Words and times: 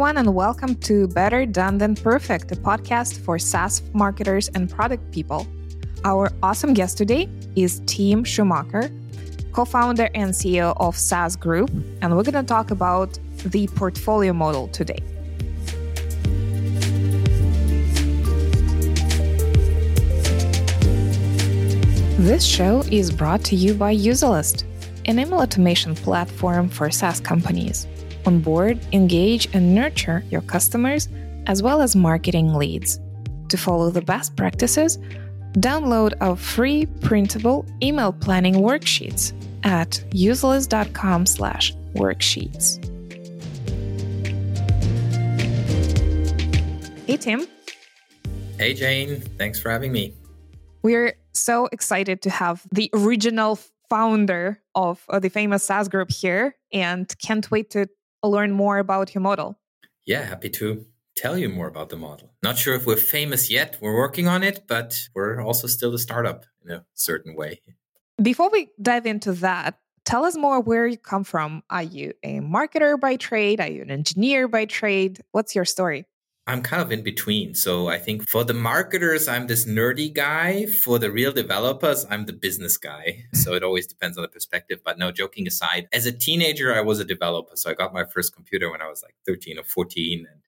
everyone, 0.00 0.16
and 0.16 0.34
welcome 0.34 0.74
to 0.76 1.06
Better 1.08 1.44
Done 1.44 1.76
Than 1.76 1.94
Perfect, 1.94 2.50
a 2.52 2.56
podcast 2.56 3.20
for 3.20 3.38
SaaS 3.38 3.82
marketers 3.92 4.48
and 4.54 4.70
product 4.70 5.12
people. 5.12 5.46
Our 6.06 6.30
awesome 6.42 6.72
guest 6.72 6.96
today 6.96 7.28
is 7.54 7.82
Tim 7.84 8.24
Schumacher, 8.24 8.90
co 9.52 9.66
founder 9.66 10.08
and 10.14 10.30
CEO 10.30 10.72
of 10.78 10.96
SaaS 10.96 11.36
Group, 11.36 11.68
and 12.00 12.16
we're 12.16 12.22
going 12.22 12.32
to 12.32 12.42
talk 12.42 12.70
about 12.70 13.18
the 13.44 13.66
portfolio 13.76 14.32
model 14.32 14.68
today. 14.68 15.00
This 22.16 22.42
show 22.42 22.84
is 22.90 23.10
brought 23.10 23.44
to 23.44 23.54
you 23.54 23.74
by 23.74 23.94
Userlist, 23.94 24.64
an 25.04 25.18
email 25.18 25.40
automation 25.40 25.94
platform 25.94 26.70
for 26.70 26.90
SaaS 26.90 27.20
companies. 27.20 27.86
Onboard, 28.30 28.78
engage, 28.92 29.52
and 29.52 29.74
nurture 29.74 30.22
your 30.30 30.42
customers 30.42 31.08
as 31.48 31.64
well 31.64 31.82
as 31.82 31.96
marketing 31.96 32.54
leads. 32.54 33.00
To 33.48 33.56
follow 33.56 33.90
the 33.90 34.02
best 34.02 34.36
practices, 34.36 34.98
download 35.54 36.14
our 36.20 36.36
free 36.36 36.86
printable 37.00 37.66
email 37.82 38.12
planning 38.12 38.54
worksheets 38.54 39.32
at 39.64 40.04
userlist.com 40.10 41.26
slash 41.26 41.74
worksheets. 41.94 42.78
Hey, 47.08 47.16
Tim. 47.16 47.48
Hey, 48.58 48.74
Jane. 48.74 49.22
Thanks 49.38 49.58
for 49.58 49.70
having 49.70 49.90
me. 49.90 50.14
We're 50.82 51.14
so 51.32 51.66
excited 51.72 52.22
to 52.22 52.30
have 52.30 52.64
the 52.70 52.90
original 52.94 53.58
founder 53.88 54.62
of 54.76 55.04
uh, 55.08 55.18
the 55.18 55.30
famous 55.30 55.64
SaaS 55.64 55.88
group 55.88 56.12
here 56.12 56.54
and 56.72 57.12
can't 57.18 57.50
wait 57.50 57.70
to 57.70 57.88
learn 58.22 58.52
more 58.52 58.78
about 58.78 59.14
your 59.14 59.22
model. 59.22 59.58
Yeah, 60.06 60.24
happy 60.24 60.50
to 60.50 60.86
tell 61.16 61.36
you 61.36 61.48
more 61.48 61.68
about 61.68 61.88
the 61.90 61.96
model. 61.96 62.32
Not 62.42 62.58
sure 62.58 62.74
if 62.74 62.86
we're 62.86 62.96
famous 62.96 63.50
yet. 63.50 63.76
We're 63.80 63.96
working 63.96 64.28
on 64.28 64.42
it, 64.42 64.64
but 64.66 65.08
we're 65.14 65.40
also 65.40 65.66
still 65.66 65.94
a 65.94 65.98
startup 65.98 66.44
in 66.64 66.70
a 66.70 66.84
certain 66.94 67.34
way. 67.36 67.60
Before 68.20 68.50
we 68.50 68.68
dive 68.80 69.06
into 69.06 69.32
that, 69.34 69.78
tell 70.04 70.24
us 70.24 70.36
more 70.36 70.60
where 70.60 70.86
you 70.86 70.96
come 70.96 71.24
from. 71.24 71.62
Are 71.70 71.82
you 71.82 72.12
a 72.22 72.40
marketer 72.40 72.98
by 72.98 73.16
trade? 73.16 73.60
Are 73.60 73.68
you 73.68 73.82
an 73.82 73.90
engineer 73.90 74.48
by 74.48 74.64
trade? 74.66 75.20
What's 75.32 75.54
your 75.54 75.64
story? 75.64 76.04
I'm 76.46 76.62
kind 76.62 76.82
of 76.82 76.90
in 76.90 77.02
between. 77.02 77.54
So 77.54 77.88
I 77.88 77.98
think 77.98 78.28
for 78.28 78.42
the 78.44 78.54
marketers, 78.54 79.28
I'm 79.28 79.46
this 79.46 79.66
nerdy 79.66 80.12
guy. 80.12 80.66
For 80.66 80.98
the 80.98 81.10
real 81.10 81.32
developers, 81.32 82.06
I'm 82.10 82.26
the 82.26 82.32
business 82.32 82.76
guy. 82.76 83.24
So 83.34 83.54
it 83.54 83.62
always 83.62 83.86
depends 83.86 84.18
on 84.18 84.22
the 84.22 84.28
perspective. 84.28 84.80
But 84.84 84.98
no, 84.98 85.12
joking 85.12 85.46
aside, 85.46 85.86
as 85.92 86.06
a 86.06 86.12
teenager, 86.12 86.74
I 86.74 86.80
was 86.80 86.98
a 86.98 87.04
developer. 87.04 87.52
So 87.54 87.70
I 87.70 87.74
got 87.74 87.94
my 87.94 88.04
first 88.04 88.34
computer 88.34 88.70
when 88.70 88.82
I 88.82 88.88
was 88.88 89.02
like 89.02 89.14
13 89.26 89.58
or 89.58 89.62
14 89.62 90.26
and 90.30 90.40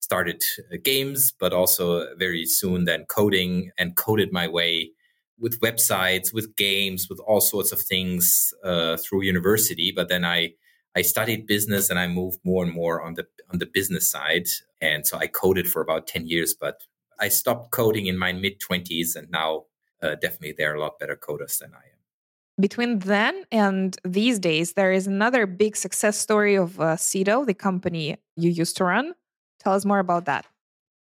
started 0.00 0.42
uh, 0.72 0.76
games, 0.82 1.32
but 1.38 1.52
also 1.52 2.14
very 2.16 2.46
soon 2.46 2.84
then 2.84 3.04
coding 3.06 3.70
and 3.78 3.96
coded 3.96 4.32
my 4.32 4.48
way 4.48 4.92
with 5.38 5.60
websites, 5.60 6.32
with 6.32 6.56
games, 6.56 7.08
with 7.08 7.20
all 7.20 7.40
sorts 7.40 7.72
of 7.72 7.80
things 7.80 8.52
uh, 8.64 8.96
through 8.96 9.22
university. 9.22 9.92
But 9.94 10.08
then 10.08 10.24
I 10.24 10.54
I 11.00 11.02
studied 11.02 11.46
business 11.46 11.88
and 11.90 11.98
I 11.98 12.06
moved 12.06 12.40
more 12.44 12.62
and 12.62 12.72
more 12.82 12.96
on 13.06 13.14
the 13.14 13.26
on 13.50 13.58
the 13.58 13.70
business 13.78 14.10
side. 14.14 14.48
And 14.88 15.06
so 15.08 15.16
I 15.24 15.26
coded 15.42 15.66
for 15.72 15.80
about 15.82 16.06
10 16.06 16.26
years, 16.26 16.54
but 16.64 16.76
I 17.18 17.28
stopped 17.28 17.70
coding 17.70 18.06
in 18.06 18.16
my 18.18 18.32
mid 18.44 18.54
20s 18.60 19.16
and 19.16 19.26
now 19.30 19.64
uh, 20.02 20.14
definitely 20.24 20.54
they're 20.56 20.74
a 20.74 20.80
lot 20.80 20.98
better 21.00 21.16
coders 21.16 21.58
than 21.58 21.72
I 21.72 21.84
am. 21.92 22.00
Between 22.66 22.98
then 22.98 23.44
and 23.50 23.96
these 24.04 24.38
days, 24.38 24.74
there 24.74 24.92
is 24.92 25.06
another 25.06 25.46
big 25.46 25.74
success 25.76 26.16
story 26.18 26.54
of 26.64 26.78
uh, 26.78 26.96
Sedo, 26.96 27.46
the 27.46 27.54
company 27.54 28.18
you 28.36 28.50
used 28.50 28.76
to 28.78 28.84
run. 28.84 29.14
Tell 29.62 29.72
us 29.72 29.84
more 29.86 30.00
about 30.00 30.26
that. 30.26 30.44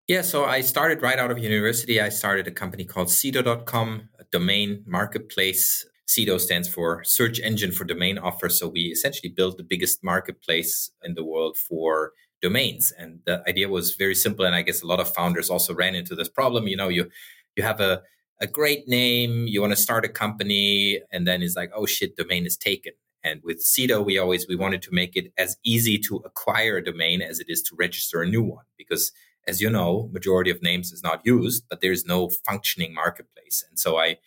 Yeah, 0.08 0.24
so 0.24 0.46
I 0.46 0.62
started 0.62 1.02
right 1.02 1.20
out 1.20 1.32
of 1.32 1.38
university. 1.38 2.02
I 2.02 2.10
started 2.10 2.46
a 2.48 2.52
company 2.52 2.86
called 2.86 3.08
Sedo.com, 3.08 4.10
a 4.20 4.26
domain 4.26 4.84
marketplace 4.86 5.86
Sedo 6.08 6.40
stands 6.40 6.68
for 6.68 7.04
Search 7.04 7.40
Engine 7.40 7.72
for 7.72 7.84
Domain 7.84 8.18
Offer. 8.18 8.50
So 8.50 8.68
we 8.68 8.84
essentially 8.84 9.30
built 9.30 9.58
the 9.58 9.64
biggest 9.64 10.04
marketplace 10.04 10.92
in 11.04 11.16
the 11.16 11.24
world 11.24 11.58
for 11.58 12.14
domains. 12.42 12.94
And 12.98 13.20
the 13.26 13.44
idea 13.48 13.68
was 13.68 13.96
very 13.96 14.16
simple. 14.16 14.46
And 14.46 14.56
I 14.56 14.62
guess 14.62 14.82
a 14.82 14.88
lot 14.88 15.00
of 15.00 15.14
founders 15.14 15.50
also 15.50 15.74
ran 15.74 15.96
into 15.96 16.16
this 16.16 16.30
problem. 16.30 16.68
You 16.68 16.78
know, 16.78 16.88
you 16.88 17.10
you 17.56 17.64
have 17.64 17.80
a 17.80 18.04
a 18.40 18.48
great 18.48 18.88
name, 18.88 19.48
you 19.48 19.62
want 19.62 19.74
to 19.74 19.82
start 19.82 20.06
a 20.06 20.10
company, 20.10 21.02
and 21.12 21.28
then 21.28 21.42
it's 21.42 21.56
like, 21.56 21.72
oh 21.76 21.88
shit, 21.88 22.16
domain 22.16 22.46
is 22.46 22.56
taken. 22.56 22.94
And 23.24 23.42
with 23.44 23.64
Sedo, 23.66 24.06
we 24.06 24.18
always 24.18 24.48
we 24.48 24.56
wanted 24.56 24.82
to 24.84 24.94
make 24.94 25.16
it 25.16 25.34
as 25.38 25.58
easy 25.66 25.98
to 26.00 26.18
acquire 26.18 26.78
a 26.78 26.84
domain 26.84 27.22
as 27.22 27.40
it 27.40 27.48
is 27.50 27.62
to 27.64 27.76
register 27.76 28.22
a 28.22 28.28
new 28.28 28.44
one. 28.44 28.66
Because 28.78 29.12
as 29.48 29.60
you 29.62 29.70
know, 29.70 30.10
majority 30.14 30.52
of 30.52 30.62
names 30.62 30.92
is 30.92 31.02
not 31.04 31.26
used, 31.26 31.64
but 31.70 31.82
there's 31.82 32.06
no 32.06 32.30
functioning 32.30 32.94
marketplace. 32.94 33.66
And 33.68 33.80
so 33.80 33.98
I 33.98 34.18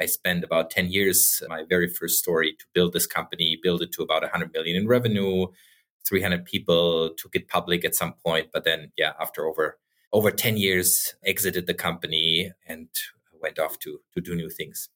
I 0.00 0.06
spent 0.06 0.44
about 0.44 0.70
10 0.70 0.90
years, 0.90 1.42
my 1.48 1.64
very 1.68 1.88
first 1.88 2.18
story, 2.18 2.52
to 2.58 2.64
build 2.72 2.92
this 2.92 3.06
company, 3.06 3.58
build 3.62 3.82
it 3.82 3.92
to 3.92 4.02
about 4.02 4.22
100 4.22 4.52
million 4.52 4.76
in 4.76 4.86
revenue, 4.86 5.46
300 6.06 6.44
people, 6.44 7.10
took 7.16 7.34
it 7.34 7.48
public 7.48 7.84
at 7.84 7.94
some 7.94 8.14
point. 8.24 8.48
But 8.52 8.64
then, 8.64 8.92
yeah, 8.96 9.12
after 9.20 9.46
over 9.46 9.78
over 10.12 10.30
10 10.30 10.56
years, 10.56 11.14
exited 11.24 11.66
the 11.66 11.74
company 11.74 12.50
and 12.66 12.88
went 13.42 13.58
off 13.58 13.78
to, 13.80 14.00
to 14.14 14.20
do 14.20 14.34
new 14.34 14.48
things. 14.48 14.88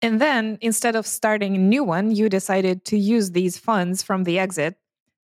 And 0.00 0.20
then 0.20 0.58
instead 0.60 0.96
of 0.96 1.06
starting 1.06 1.54
a 1.54 1.58
new 1.58 1.84
one, 1.84 2.10
you 2.10 2.28
decided 2.28 2.84
to 2.86 2.98
use 2.98 3.30
these 3.30 3.56
funds 3.56 4.02
from 4.02 4.24
the 4.24 4.38
exit 4.40 4.76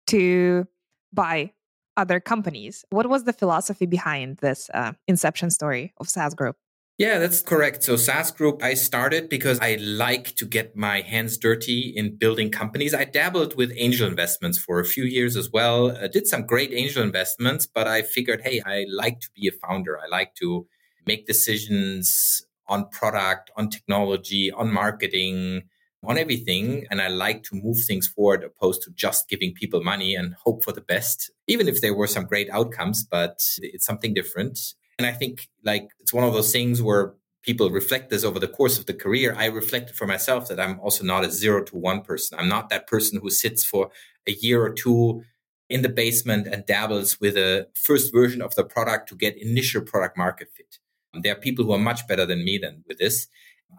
to 0.09 0.69
buy 1.13 1.53
other 1.97 2.21
companies. 2.21 2.85
What 2.91 3.09
was 3.09 3.25
the 3.25 3.33
philosophy 3.33 3.87
behind 3.87 4.37
this 4.37 4.71
uh, 4.73 4.93
inception 5.09 5.51
story 5.51 5.93
of 5.99 6.09
SaaS 6.09 6.35
Group? 6.35 6.57
Yeah, 6.99 7.21
that's 7.21 7.43
correct. 7.43 7.85
So 7.85 7.95
SaaS 7.97 8.33
Group, 8.33 8.61
I 8.61 8.75
started 8.75 9.29
because 9.29 9.61
I 9.61 9.77
like 9.77 10.35
to 10.35 10.45
get 10.45 10.75
my 10.77 11.01
hands 11.01 11.39
dirty 11.39 11.93
in 11.95 12.17
building 12.17 12.51
companies. 12.51 12.93
I 12.93 13.05
dabbled 13.05 13.57
with 13.57 13.73
angel 13.77 14.09
investments 14.09 14.59
for 14.59 14.81
a 14.81 14.85
few 14.85 15.05
years 15.05 15.37
as 15.37 15.49
well. 15.53 15.97
I 15.97 16.09
did 16.09 16.27
some 16.27 16.45
great 16.45 16.73
angel 16.73 17.05
investments, 17.05 17.67
but 17.67 17.87
I 17.87 18.03
figured, 18.03 18.41
hey, 18.43 18.61
I 18.67 18.85
like 18.93 19.21
to 19.21 19.29
be 19.37 19.47
a 19.47 19.53
founder. 19.53 19.97
I 20.01 20.09
like 20.09 20.35
to 20.37 20.67
make 21.07 21.27
decisions 21.29 22.43
on 22.67 22.89
product, 22.91 23.53
on 23.57 23.71
technology, 23.71 24.51
on 24.51 24.73
marketing, 24.73 25.63
on 26.03 26.19
everything. 26.19 26.85
And 26.91 27.01
I 27.01 27.09
like 27.09 27.45
to 27.45 27.55
move 27.55 27.79
things 27.87 28.09
forward 28.09 28.43
opposed 28.43 28.83
to 28.83 28.91
just 28.91 29.29
giving 29.29 29.55
people 29.55 29.85
money 29.85 30.17
and 30.17 30.35
hope 30.45 30.65
for 30.65 30.73
the 30.73 30.81
best, 30.81 31.31
even 31.47 31.69
if 31.69 31.81
there 31.81 31.95
were 31.95 32.09
some 32.09 32.25
great 32.25 32.51
outcomes, 32.51 33.05
but 33.05 33.39
it's 33.59 33.87
something 33.87 34.15
different. 34.15 34.59
And 34.99 35.07
I 35.07 35.13
think 35.13 35.49
like 35.65 35.89
it's 36.01 36.13
one 36.13 36.25
of 36.25 36.35
those 36.35 36.53
things 36.53 36.83
where 36.83 37.15
people 37.43 37.71
reflect 37.71 38.11
this 38.11 38.25
over 38.25 38.39
the 38.39 38.49
course 38.49 38.79
of 38.79 38.87
the 38.87 38.95
career. 38.95 39.35
I 39.37 39.47
reflected 39.47 39.97
for 39.97 40.07
myself 40.07 40.49
that 40.49 40.61
I'm 40.61 40.81
also 40.81 41.05
not 41.05 41.25
a 41.25 41.31
zero 41.31 41.63
to 41.65 41.77
one 41.77 42.03
person. 42.03 42.39
I'm 42.39 42.49
not 42.49 42.69
that 42.71 42.87
person 42.87 43.21
who 43.21 43.31
sits 43.31 43.65
for 43.65 43.91
a 44.27 44.33
year 44.33 44.63
or 44.63 44.71
two 44.71 45.23
in 45.71 45.83
the 45.83 45.89
basement 45.89 46.47
and 46.47 46.67
dabbles 46.67 47.21
with 47.21 47.37
a 47.37 47.69
first 47.75 48.13
version 48.13 48.43
of 48.43 48.55
the 48.55 48.65
product 48.65 49.09
to 49.09 49.15
get 49.15 49.37
initial 49.37 49.83
product 49.83 50.17
market 50.17 50.49
fit. 50.57 50.79
There 51.23 51.33
are 51.33 51.41
people 51.41 51.65
who 51.65 51.73
are 51.73 51.79
much 51.79 52.07
better 52.07 52.27
than 52.27 52.45
me 52.45 52.59
than 52.59 52.85
with 52.87 52.99
this. 52.99 53.29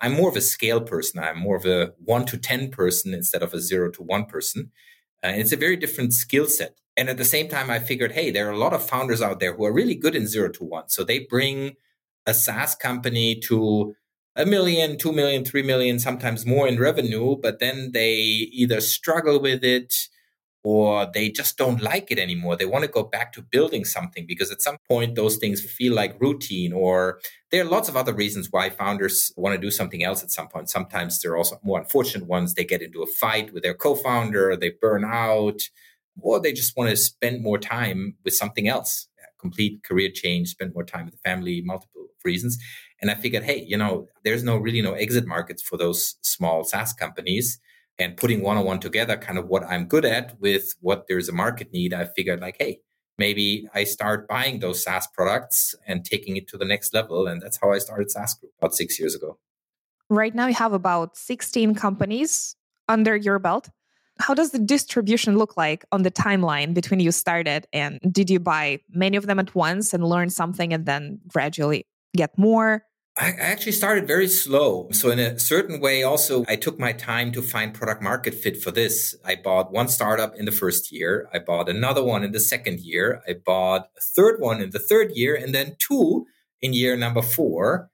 I'm 0.02 0.14
more 0.14 0.30
of 0.30 0.36
a 0.36 0.42
scale 0.42 0.82
person. 0.82 1.20
I'm 1.20 1.40
more 1.40 1.56
of 1.56 1.66
a 1.66 1.94
one 2.04 2.26
to 2.26 2.38
10 2.38 2.70
person 2.70 3.14
instead 3.14 3.42
of 3.42 3.54
a 3.54 3.60
zero 3.60 3.90
to 3.92 4.04
one 4.04 4.26
person. 4.26 4.72
Uh, 5.24 5.34
it's 5.36 5.52
a 5.52 5.58
very 5.58 5.76
different 5.76 6.14
skill 6.14 6.46
set. 6.46 6.78
And 7.00 7.08
at 7.08 7.16
the 7.16 7.24
same 7.24 7.48
time, 7.48 7.70
I 7.70 7.80
figured, 7.80 8.12
hey, 8.12 8.30
there 8.30 8.50
are 8.50 8.52
a 8.52 8.58
lot 8.58 8.74
of 8.74 8.86
founders 8.86 9.22
out 9.22 9.40
there 9.40 9.54
who 9.54 9.64
are 9.64 9.72
really 9.72 9.96
good 9.96 10.16
in 10.16 10.28
zero 10.28 10.50
to 10.50 10.66
one. 10.66 10.90
So 10.90 11.06
they 11.06 11.20
bring 11.20 11.78
a 12.26 12.34
SaaS 12.34 12.76
company 12.76 13.40
to 13.46 13.96
a 14.36 14.46
million, 14.46 14.98
two 14.98 15.14
million, 15.14 15.46
three 15.46 15.64
million, 15.64 16.00
sometimes 16.00 16.46
more 16.46 16.68
in 16.68 16.78
revenue, 16.78 17.38
but 17.42 17.60
then 17.60 17.92
they 17.94 18.16
either 18.52 18.82
struggle 18.82 19.40
with 19.40 19.64
it 19.64 19.96
or 20.62 21.08
they 21.14 21.30
just 21.30 21.58
don't 21.58 21.82
like 21.82 22.12
it 22.12 22.20
anymore. 22.20 22.58
They 22.58 22.66
want 22.66 22.84
to 22.84 22.92
go 22.92 23.04
back 23.04 23.32
to 23.34 23.42
building 23.42 23.86
something 23.86 24.26
because 24.28 24.52
at 24.52 24.62
some 24.62 24.76
point 24.90 25.16
those 25.16 25.38
things 25.38 25.62
feel 25.62 25.94
like 25.94 26.20
routine, 26.20 26.74
or 26.74 27.22
there 27.50 27.64
are 27.64 27.70
lots 27.70 27.88
of 27.88 27.96
other 27.96 28.14
reasons 28.14 28.50
why 28.52 28.70
founders 28.70 29.32
want 29.38 29.56
to 29.56 29.62
do 29.62 29.72
something 29.72 30.04
else 30.04 30.22
at 30.22 30.32
some 30.32 30.50
point. 30.50 30.70
Sometimes 30.70 31.22
there 31.22 31.32
are 31.32 31.38
also 31.38 31.62
more 31.64 31.80
unfortunate 31.80 32.28
ones. 32.28 32.56
They 32.56 32.66
get 32.66 32.82
into 32.82 33.02
a 33.02 33.08
fight 33.08 33.54
with 33.54 33.64
their 33.64 33.74
co 33.74 33.96
founder, 33.96 34.58
they 34.58 34.72
burn 34.82 35.06
out 35.06 35.62
or 36.22 36.40
they 36.40 36.54
just 36.54 36.76
want 36.78 36.90
to 36.90 36.96
spend 36.96 37.44
more 37.44 37.58
time 37.58 38.16
with 38.24 38.34
something 38.34 38.68
else, 38.68 39.08
complete 39.40 39.84
career 39.84 40.10
change, 40.14 40.50
spend 40.50 40.74
more 40.74 40.84
time 40.84 41.06
with 41.06 41.14
the 41.14 41.30
family, 41.30 41.62
multiple 41.62 42.08
reasons. 42.24 42.58
And 43.02 43.10
I 43.10 43.16
figured, 43.16 43.44
hey, 43.44 43.64
you 43.66 43.78
know, 43.78 44.08
there's 44.24 44.44
no 44.44 44.58
really 44.58 44.82
no 44.82 44.94
exit 44.94 45.26
markets 45.26 45.62
for 45.62 45.78
those 45.78 46.16
small 46.22 46.64
SaaS 46.64 46.94
companies. 46.94 47.60
And 47.98 48.16
putting 48.16 48.42
one 48.42 48.58
on 48.58 48.66
one 48.66 48.80
together, 48.80 49.18
kind 49.18 49.38
of 49.38 49.48
what 49.48 49.64
I'm 49.64 49.86
good 49.86 50.06
at 50.06 50.40
with 50.40 50.74
what 50.80 51.06
there's 51.10 51.28
a 51.28 51.34
market 51.34 51.74
need, 51.74 51.94
I 51.94 52.06
figured 52.06 52.40
like, 52.40 52.56
hey, 52.58 52.80
maybe 53.18 53.68
I 53.74 53.84
start 53.84 54.28
buying 54.28 54.60
those 54.60 54.82
SaaS 54.82 55.06
products 55.08 55.76
and 55.86 56.06
taking 56.06 56.38
it 56.38 56.48
to 56.50 56.58
the 56.58 56.66
next 56.66 56.94
level. 56.94 57.28
And 57.28 57.42
that's 57.42 57.60
how 57.62 57.72
I 57.72 57.80
started 57.80 58.10
SaaS 58.10 58.36
Group 58.36 58.54
about 58.58 58.74
six 58.74 59.00
years 59.00 59.16
ago. 59.16 59.38
Right 60.10 60.34
now, 60.34 60.48
you 60.48 60.56
have 60.56 60.74
about 60.74 61.18
16 61.18 61.76
companies 61.76 62.56
under 62.88 63.16
your 63.16 63.38
belt. 63.38 63.70
How 64.20 64.34
does 64.34 64.52
the 64.52 64.60
distribution 64.60 65.38
look 65.38 65.58
like 65.58 65.86
on 65.92 66.04
the 66.04 66.12
timeline 66.12 66.74
between 66.74 67.00
you 67.00 67.12
started 67.12 67.66
and 67.74 68.00
did 68.12 68.30
you 68.30 68.40
buy 68.40 68.80
many 68.90 69.18
of 69.18 69.26
them 69.26 69.40
at 69.40 69.56
once 69.56 69.94
and 69.94 70.04
learn 70.04 70.30
something 70.30 70.74
and 70.74 70.86
then 70.86 71.20
gradually 71.28 71.88
get 72.16 72.38
more 72.38 72.84
I 73.18 73.32
actually 73.32 73.74
started 73.74 74.08
very 74.08 74.30
slow. 74.30 74.88
So 74.92 75.12
in 75.12 75.20
a 75.20 75.38
certain 75.38 75.82
way, 75.82 76.04
also, 76.04 76.46
I 76.48 76.56
took 76.56 76.80
my 76.80 76.94
time 76.94 77.34
to 77.34 77.42
find 77.42 77.74
product 77.74 78.02
market 78.02 78.34
fit 78.34 78.56
for 78.56 78.72
this. 78.72 79.14
I 79.26 79.36
bought 79.36 79.74
one 79.74 79.90
startup 79.90 80.36
in 80.36 80.46
the 80.46 80.54
first 80.54 80.90
year. 80.90 81.28
I 81.34 81.40
bought 81.40 81.68
another 81.68 82.02
one 82.02 82.24
in 82.24 82.32
the 82.32 82.40
second 82.40 82.80
year. 82.80 83.22
I 83.28 83.34
bought 83.34 83.90
a 83.98 84.02
third 84.02 84.40
one 84.40 84.62
in 84.62 84.70
the 84.70 84.80
third 84.80 85.12
year 85.16 85.36
and 85.36 85.54
then 85.54 85.76
two 85.80 86.28
in 86.62 86.72
year 86.72 86.96
number 86.96 87.22
four. 87.22 87.90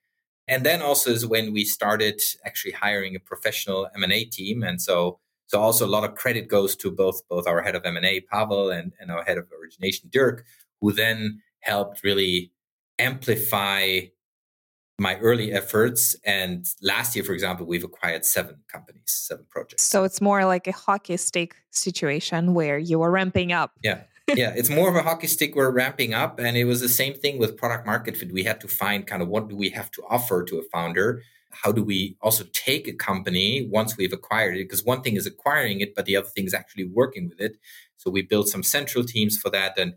And 0.48 0.64
then 0.64 0.84
also 0.84 1.10
is 1.10 1.26
when 1.26 1.54
we 1.54 1.66
started 1.66 2.22
actually 2.46 2.74
hiring 2.74 3.16
a 3.16 3.20
professional 3.20 3.88
M&A 3.96 4.26
team. 4.26 4.62
And 4.62 4.80
so, 4.80 5.20
so 5.48 5.60
also 5.60 5.86
a 5.86 5.88
lot 5.88 6.04
of 6.04 6.16
credit 6.16 6.48
goes 6.48 6.76
to 6.78 6.92
both, 6.92 7.28
both 7.30 7.48
our 7.48 7.62
head 7.62 7.76
of 7.76 7.86
M&A, 7.86 8.22
Pavel, 8.22 8.72
and, 8.72 8.94
and 9.00 9.12
our 9.12 9.24
head 9.24 9.38
of 9.38 9.48
origination, 9.52 10.10
Dirk, 10.12 10.46
who 10.82 10.92
then 10.92 11.42
helped 11.60 12.04
really 12.04 12.52
amplify 13.00 14.02
my 14.98 15.18
early 15.18 15.52
efforts. 15.52 16.16
And 16.26 16.66
last 16.82 17.16
year, 17.16 17.26
for 17.26 17.34
example, 17.34 17.66
we've 17.66 17.84
acquired 17.84 18.26
seven 18.26 18.58
companies, 18.72 19.04
seven 19.06 19.46
projects. 19.50 19.84
So 19.84 20.04
it's 20.04 20.22
more 20.22 20.46
like 20.46 20.68
a 20.68 20.72
hockey 20.72 21.18
stick 21.18 21.56
situation 21.72 22.54
where 22.54 22.78
you 22.78 23.02
are 23.02 23.12
ramping 23.12 23.52
up. 23.52 23.72
Yeah. 23.84 24.04
yeah, 24.34 24.54
it's 24.56 24.70
more 24.70 24.90
of 24.90 24.96
a 24.96 25.04
hockey 25.04 25.28
stick. 25.28 25.56
We're 25.56 25.70
ramping 25.70 26.14
up. 26.14 26.40
And 26.40 26.58
it 26.58 26.66
was 26.66 26.82
the 26.82 26.90
same 26.90 27.14
thing 27.14 27.38
with 27.38 27.58
product 27.58 27.86
market 27.86 28.18
fit. 28.18 28.32
We 28.32 28.44
had 28.44 28.62
to 28.62 28.68
find 28.68 29.06
kind 29.06 29.22
of 29.22 29.28
what 29.28 29.50
do 29.50 29.56
we 29.56 29.70
have 29.72 29.92
to 29.92 30.04
offer 30.10 30.44
to 30.44 30.58
a 30.58 30.64
founder? 30.64 31.22
How 31.62 31.72
do 31.72 31.84
we 31.84 32.18
also 32.22 32.46
take 32.54 32.88
a 32.88 32.94
company 32.94 33.68
once 33.72 33.98
we've 33.98 34.14
acquired 34.14 34.56
it? 34.56 34.64
Because 34.64 34.84
one 34.84 35.02
thing 35.02 35.16
is 35.16 35.26
acquiring 35.26 35.82
it, 35.82 35.96
but 35.96 36.06
the 36.06 36.16
other 36.16 36.28
thing 36.28 36.46
is 36.46 36.54
actually 36.54 36.86
working 36.86 37.30
with 37.30 37.40
it. 37.40 37.58
So 37.98 38.12
we 38.12 38.22
built 38.22 38.48
some 38.48 38.64
central 38.64 39.04
teams 39.04 39.38
for 39.38 39.50
that. 39.52 39.78
And 39.78 39.94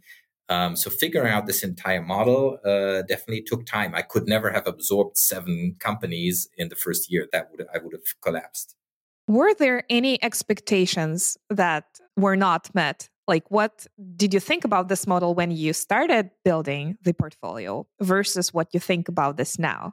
um, 0.49 0.76
so 0.76 0.88
figuring 0.90 1.31
out 1.31 1.46
this 1.46 1.62
entire 1.62 2.02
model 2.02 2.58
uh, 2.64 3.02
definitely 3.02 3.43
took 3.43 3.66
time. 3.66 3.94
I 3.94 4.02
could 4.02 4.26
never 4.26 4.50
have 4.50 4.66
absorbed 4.66 5.19
seven 5.19 5.76
companies 5.78 6.49
in 6.56 6.69
the 6.69 6.76
first 6.76 7.10
year. 7.10 7.26
That 7.32 7.50
would 7.50 7.66
I 7.75 7.78
would 7.78 7.93
have 7.93 8.20
collapsed. 8.22 8.75
Were 9.26 9.52
there 9.52 9.84
any 9.90 10.22
expectations 10.25 11.37
that 11.50 11.84
were 12.16 12.37
not 12.37 12.75
met? 12.75 13.10
Like, 13.26 13.50
what 13.50 13.87
did 14.16 14.32
you 14.32 14.40
think 14.40 14.64
about 14.64 14.88
this 14.88 15.06
model 15.06 15.34
when 15.34 15.50
you 15.50 15.75
started 15.75 16.31
building 16.46 16.96
the 17.02 17.12
portfolio 17.12 17.87
versus 18.00 18.55
what 18.55 18.69
you 18.72 18.81
think 18.81 19.06
about 19.06 19.37
this 19.37 19.58
now? 19.58 19.93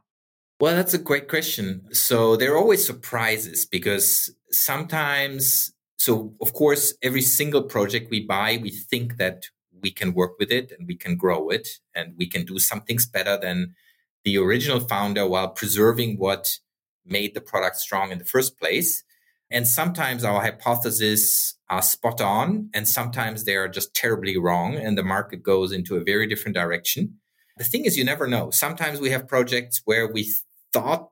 Well, 0.59 0.75
that's 0.75 0.93
a 0.93 0.99
great 0.99 1.27
question. 1.27 1.81
So 1.91 2.37
there 2.37 2.53
are 2.53 2.57
always 2.57 2.85
surprises 2.85 3.65
because 3.65 4.33
sometimes, 4.51 5.73
so 5.97 6.33
of 6.41 6.53
course, 6.53 6.93
every 7.03 7.21
single 7.21 7.63
project 7.63 8.09
we 8.09 8.25
buy, 8.25 8.59
we 8.61 8.69
think 8.71 9.17
that 9.17 9.43
we 9.81 9.91
can 9.91 10.13
work 10.13 10.39
with 10.39 10.51
it 10.51 10.71
and 10.71 10.87
we 10.87 10.95
can 10.95 11.17
grow 11.17 11.49
it 11.49 11.67
and 11.93 12.13
we 12.17 12.27
can 12.27 12.45
do 12.45 12.57
some 12.57 12.81
things 12.81 13.05
better 13.05 13.37
than 13.37 13.75
the 14.23 14.37
original 14.37 14.79
founder 14.79 15.27
while 15.27 15.49
preserving 15.49 16.17
what 16.17 16.57
made 17.05 17.35
the 17.35 17.41
product 17.41 17.75
strong 17.75 18.11
in 18.11 18.17
the 18.17 18.25
first 18.25 18.57
place. 18.57 19.03
And 19.51 19.67
sometimes 19.67 20.23
our 20.23 20.41
hypotheses 20.41 21.55
are 21.69 21.81
spot 21.81 22.21
on 22.21 22.69
and 22.73 22.87
sometimes 22.87 23.43
they 23.43 23.55
are 23.55 23.67
just 23.67 23.93
terribly 23.93 24.37
wrong 24.37 24.75
and 24.75 24.97
the 24.97 25.03
market 25.03 25.43
goes 25.43 25.73
into 25.73 25.97
a 25.97 26.03
very 26.03 26.27
different 26.27 26.55
direction. 26.55 27.19
The 27.57 27.63
thing 27.63 27.85
is, 27.85 27.97
you 27.97 28.03
never 28.03 28.27
know. 28.27 28.49
Sometimes 28.51 28.99
we 28.99 29.11
have 29.11 29.27
projects 29.27 29.81
where 29.85 30.11
we 30.11 30.33
thought 30.75 31.09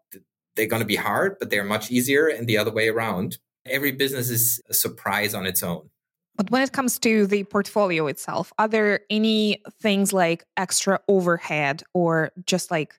they're 0.55 0.67
going 0.67 0.81
to 0.81 0.85
be 0.85 0.97
hard, 0.97 1.37
but 1.39 1.49
they're 1.49 1.63
much 1.63 1.89
easier 1.89 2.27
and 2.27 2.47
the 2.47 2.57
other 2.57 2.71
way 2.71 2.89
around. 2.89 3.37
Every 3.65 3.93
business 3.93 4.29
is 4.29 4.61
a 4.69 4.73
surprise 4.73 5.33
on 5.33 5.45
its 5.45 5.63
own. 5.63 5.89
But 6.35 6.51
when 6.51 6.61
it 6.61 6.73
comes 6.73 6.99
to 6.99 7.25
the 7.27 7.43
portfolio 7.45 8.07
itself, 8.07 8.51
are 8.57 8.67
there 8.67 9.01
any 9.09 9.63
things 9.81 10.11
like 10.11 10.43
extra 10.57 10.99
overhead 11.07 11.83
or 11.93 12.31
just 12.45 12.71
like 12.71 12.95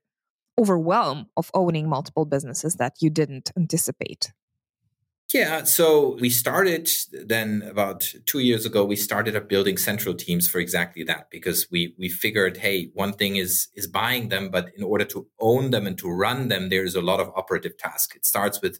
overwhelm 0.58 1.26
of 1.36 1.50
owning 1.52 1.88
multiple 1.88 2.24
businesses 2.24 2.76
that 2.76 2.94
you 3.00 3.10
didn't 3.10 3.50
anticipate? 3.56 4.32
Yeah, 5.32 5.64
so 5.64 6.16
we 6.20 6.30
started 6.30 6.88
then 7.12 7.62
about 7.68 8.12
two 8.26 8.38
years 8.38 8.64
ago. 8.66 8.84
We 8.84 8.94
started 8.94 9.34
up 9.34 9.48
building 9.48 9.76
central 9.78 10.14
teams 10.14 10.48
for 10.48 10.60
exactly 10.60 11.02
that 11.04 11.28
because 11.30 11.66
we 11.70 11.94
we 11.98 12.08
figured, 12.08 12.58
hey, 12.58 12.90
one 12.94 13.12
thing 13.14 13.36
is 13.36 13.68
is 13.74 13.86
buying 13.88 14.28
them, 14.28 14.50
but 14.50 14.70
in 14.76 14.84
order 14.84 15.04
to 15.06 15.26
own 15.40 15.70
them 15.70 15.86
and 15.86 15.98
to 15.98 16.08
run 16.08 16.48
them, 16.48 16.68
there's 16.68 16.94
a 16.94 17.00
lot 17.00 17.20
of 17.20 17.30
operative 17.34 17.76
task. 17.78 18.14
It 18.14 18.24
starts 18.26 18.60
with 18.62 18.78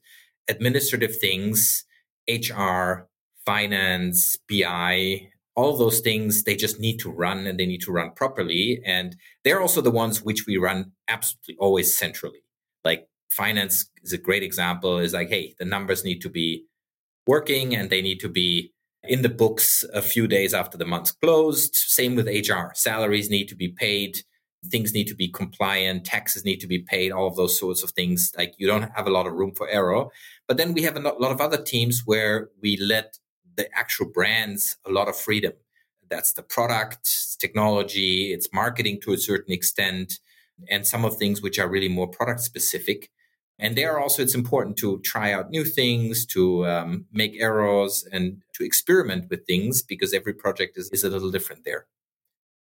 administrative 0.49 1.19
things, 1.19 1.85
HR, 2.29 3.09
finance, 3.45 4.37
BI, 4.49 5.31
all 5.57 5.77
those 5.77 6.01
things, 6.01 6.45
they 6.45 6.57
just 6.57 6.79
need 6.81 6.99
to 6.99 7.11
run 7.11 7.47
and 7.47 7.59
they 7.59 7.67
need 7.67 7.83
to 7.83 7.93
run 7.93 8.11
properly. 8.13 8.81
And 8.85 9.17
they're 9.45 9.61
also 9.61 9.81
the 9.81 9.91
ones 9.91 10.23
which 10.23 10.47
we 10.47 10.57
run 10.57 10.93
absolutely 11.09 11.57
always 11.59 11.97
centrally. 11.97 12.43
Like 12.85 13.09
finance 13.35 13.91
is 14.03 14.13
a 14.13 14.19
great 14.19 14.43
example, 14.43 14.99
is 14.99 15.13
like, 15.13 15.29
hey, 15.29 15.55
the 15.59 15.65
numbers 15.65 16.05
need 16.05 16.21
to 16.21 16.29
be 16.29 16.65
working 17.27 17.75
and 17.75 17.91
they 17.91 18.03
need 18.03 18.21
to 18.21 18.29
be 18.29 18.73
in 19.03 19.23
the 19.23 19.29
books 19.29 19.85
a 19.93 20.01
few 20.01 20.27
days 20.27 20.55
after 20.55 20.79
the 20.79 20.85
month's 20.87 21.11
closed. 21.11 21.75
Same 21.75 22.15
with 22.15 22.27
HR. 22.27 22.73
Salaries 22.75 23.31
need 23.31 23.49
to 23.49 23.55
be 23.55 23.69
paid. 23.69 24.23
Things 24.67 24.95
need 24.95 25.09
to 25.09 25.15
be 25.15 25.29
compliant. 25.29 26.07
Taxes 26.07 26.45
need 26.45 26.61
to 26.61 26.67
be 26.67 26.79
paid. 26.79 27.13
All 27.13 27.27
of 27.27 27.37
those 27.37 27.59
sorts 27.59 27.83
of 27.83 27.91
things. 27.91 28.33
Like 28.37 28.55
you 28.57 28.67
don't 28.67 28.91
have 28.95 29.07
a 29.07 29.11
lot 29.11 29.27
of 29.27 29.35
room 29.35 29.53
for 29.55 29.69
error. 29.69 30.07
But 30.49 30.57
then 30.57 30.73
we 30.73 30.83
have 30.83 30.97
a 30.97 31.01
lot 31.01 31.33
of 31.33 31.41
other 31.41 31.63
teams 31.63 32.03
where 32.07 32.49
we 32.63 32.77
let 32.77 33.19
the 33.57 33.69
actual 33.77 34.07
brands 34.07 34.77
a 34.87 34.91
lot 34.91 35.09
of 35.09 35.17
freedom. 35.17 35.53
That's 36.11 36.33
the 36.33 36.43
product, 36.43 37.39
technology, 37.39 38.33
it's 38.33 38.49
marketing 38.53 39.01
to 39.03 39.13
a 39.13 39.19
certain 39.19 39.53
extent, 39.53 40.21
and 40.69 40.87
some 40.87 41.05
of 41.05 41.17
things 41.17 41.43
which 41.43 41.59
are 41.59 41.69
really 41.69 41.89
more 41.89 42.09
product 42.09 42.41
specific. 42.41 43.11
And 43.59 43.77
there 43.77 44.01
also, 44.01 44.23
it's 44.23 44.35
important 44.35 44.77
to 44.79 44.99
try 45.01 45.33
out 45.33 45.51
new 45.51 45.65
things, 45.65 46.27
to 46.27 46.67
um, 46.67 47.07
make 47.13 47.35
errors, 47.39 48.07
and 48.11 48.43
to 48.55 48.65
experiment 48.65 49.31
with 49.31 49.47
things 49.47 49.83
because 49.83 50.13
every 50.13 50.35
project 50.35 50.77
is, 50.77 50.91
is 50.91 51.05
a 51.05 51.09
little 51.09 51.31
different 51.31 51.65
there. 51.65 51.87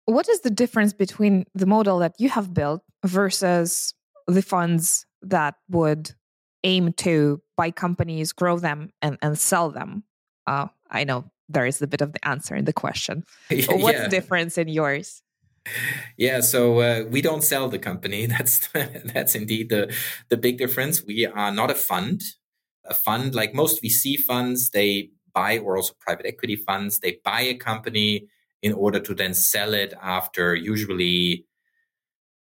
What 0.06 0.28
is 0.28 0.42
the 0.42 0.50
difference 0.50 0.94
between 0.94 1.46
the 1.54 1.68
model 1.68 2.00
that 2.00 2.16
you 2.18 2.30
have 2.30 2.54
built 2.54 2.82
versus 3.06 3.94
the 4.28 4.42
funds 4.42 5.06
that 5.22 5.56
would 5.70 6.12
aim 6.64 6.94
to 6.94 7.42
buy 7.56 7.70
companies, 7.70 8.32
grow 8.32 8.58
them, 8.58 8.90
and, 9.04 9.20
and 9.22 9.38
sell 9.38 9.70
them? 9.70 10.04
Uh, 10.48 10.68
I 10.90 11.04
know 11.04 11.26
there 11.48 11.68
is 11.68 11.82
a 11.82 11.88
bit 11.88 12.02
of 12.02 12.14
the 12.14 12.28
answer 12.28 12.56
in 12.56 12.66
the 12.66 12.74
question. 12.74 13.24
What's 13.50 13.70
yeah. 13.70 14.04
the 14.04 14.10
difference 14.10 14.58
in 14.58 14.68
yours? 14.68 15.22
Yeah, 16.18 16.42
so 16.42 16.80
uh, 16.80 17.06
we 17.10 17.22
don't 17.22 17.44
sell 17.44 17.70
the 17.70 17.80
company. 17.80 18.26
That's 18.40 18.68
that's 19.14 19.36
indeed 19.36 19.70
the 19.70 19.94
the 20.30 20.38
big 20.38 20.58
difference. 20.58 21.04
We 21.06 21.26
are 21.26 21.52
not 21.52 21.72
a 21.72 21.76
fund. 21.76 22.22
A 22.86 22.94
fund 22.94 23.36
like 23.36 23.54
most 23.54 23.82
VC 23.84 24.18
funds, 24.18 24.72
they 24.72 25.12
buy 25.34 25.60
or 25.60 25.78
also 25.78 25.94
private 26.00 26.26
equity 26.26 26.56
funds, 26.56 27.00
they 27.00 27.20
buy 27.24 27.42
a 27.42 27.54
company 27.54 28.28
in 28.64 28.74
order 28.74 29.00
to 29.00 29.14
then 29.14 29.34
sell 29.34 29.74
it 29.74 29.94
after 30.02 30.56
usually 30.56 31.46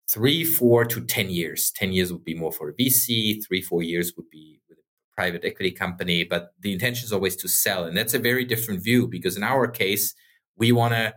three, 0.10 0.44
four 0.44 0.86
to 0.86 1.02
ten 1.02 1.30
years. 1.30 1.72
Ten 1.72 1.92
years 1.92 2.12
would 2.12 2.24
be 2.24 2.36
more 2.36 2.52
for 2.52 2.70
a 2.70 2.74
VC. 2.74 3.46
Three, 3.46 3.62
four 3.62 3.84
years 3.84 4.14
would 4.16 4.30
be 4.30 4.60
with 4.70 4.78
a 4.80 4.82
private 5.16 5.44
equity 5.46 5.72
company, 5.72 6.24
but 6.24 6.54
the 6.60 6.72
intention 6.74 7.06
is 7.06 7.14
always 7.14 7.36
to 7.38 7.48
sell. 7.50 7.86
And 7.86 7.96
that's 7.98 8.14
a 8.14 8.20
very 8.20 8.46
different 8.46 8.84
view 8.84 9.08
because 9.08 9.36
in 9.38 9.44
our 9.44 9.68
case, 9.68 10.14
we 10.58 10.72
want 10.72 10.94
to 10.94 11.14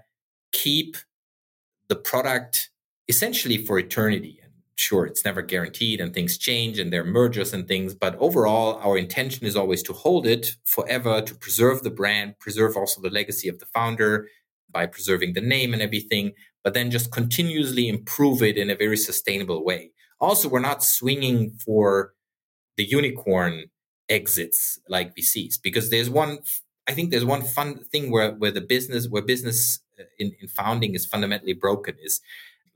keep 0.53 0.97
the 1.91 1.97
product 1.97 2.71
essentially 3.09 3.59
for 3.67 3.79
eternity. 3.79 4.39
And 4.43 4.53
sure, 4.77 5.05
it's 5.05 5.25
never 5.25 5.43
guaranteed 5.43 6.01
and 6.01 6.15
things 6.15 6.39
change 6.39 6.79
and 6.79 6.91
there 6.91 7.03
are 7.03 7.13
mergers 7.21 7.53
and 7.53 7.69
things. 7.69 7.95
But 7.95 8.17
overall, 8.17 8.81
our 8.83 8.97
intention 8.97 9.45
is 9.47 9.57
always 9.57 9.83
to 9.83 9.93
hold 9.93 10.27
it 10.27 10.57
forever, 10.65 11.21
to 11.21 11.35
preserve 11.35 11.83
the 11.83 11.91
brand, 11.91 12.39
preserve 12.39 12.77
also 12.77 13.03
the 13.03 13.11
legacy 13.11 13.49
of 13.49 13.59
the 13.59 13.67
founder 13.67 14.29
by 14.73 14.87
preserving 14.87 15.35
the 15.35 15.41
name 15.41 15.75
and 15.75 15.83
everything, 15.83 16.33
but 16.63 16.75
then 16.75 16.91
just 16.91 17.11
continuously 17.11 17.89
improve 17.89 18.41
it 18.41 18.57
in 18.57 18.71
a 18.71 18.77
very 18.77 18.97
sustainable 18.97 19.65
way. 19.65 19.91
Also, 20.21 20.49
we're 20.49 20.61
not 20.61 20.85
swinging 20.85 21.51
for 21.65 22.15
the 22.77 22.85
unicorn 22.85 23.65
exits 24.09 24.79
like 24.89 25.17
VCs 25.17 25.61
because 25.61 25.91
there's 25.91 26.09
one 26.09 26.39
I 26.89 26.93
think 26.93 27.11
there's 27.11 27.25
one 27.25 27.43
fun 27.43 27.85
thing 27.93 28.11
where 28.11 28.33
where 28.33 28.51
the 28.51 28.61
business 28.61 29.09
where 29.09 29.23
business 29.23 29.81
in, 30.19 30.33
in 30.41 30.49
founding 30.49 30.95
is 30.95 31.07
fundamentally 31.07 31.53
broken 31.53 31.95
is 32.03 32.21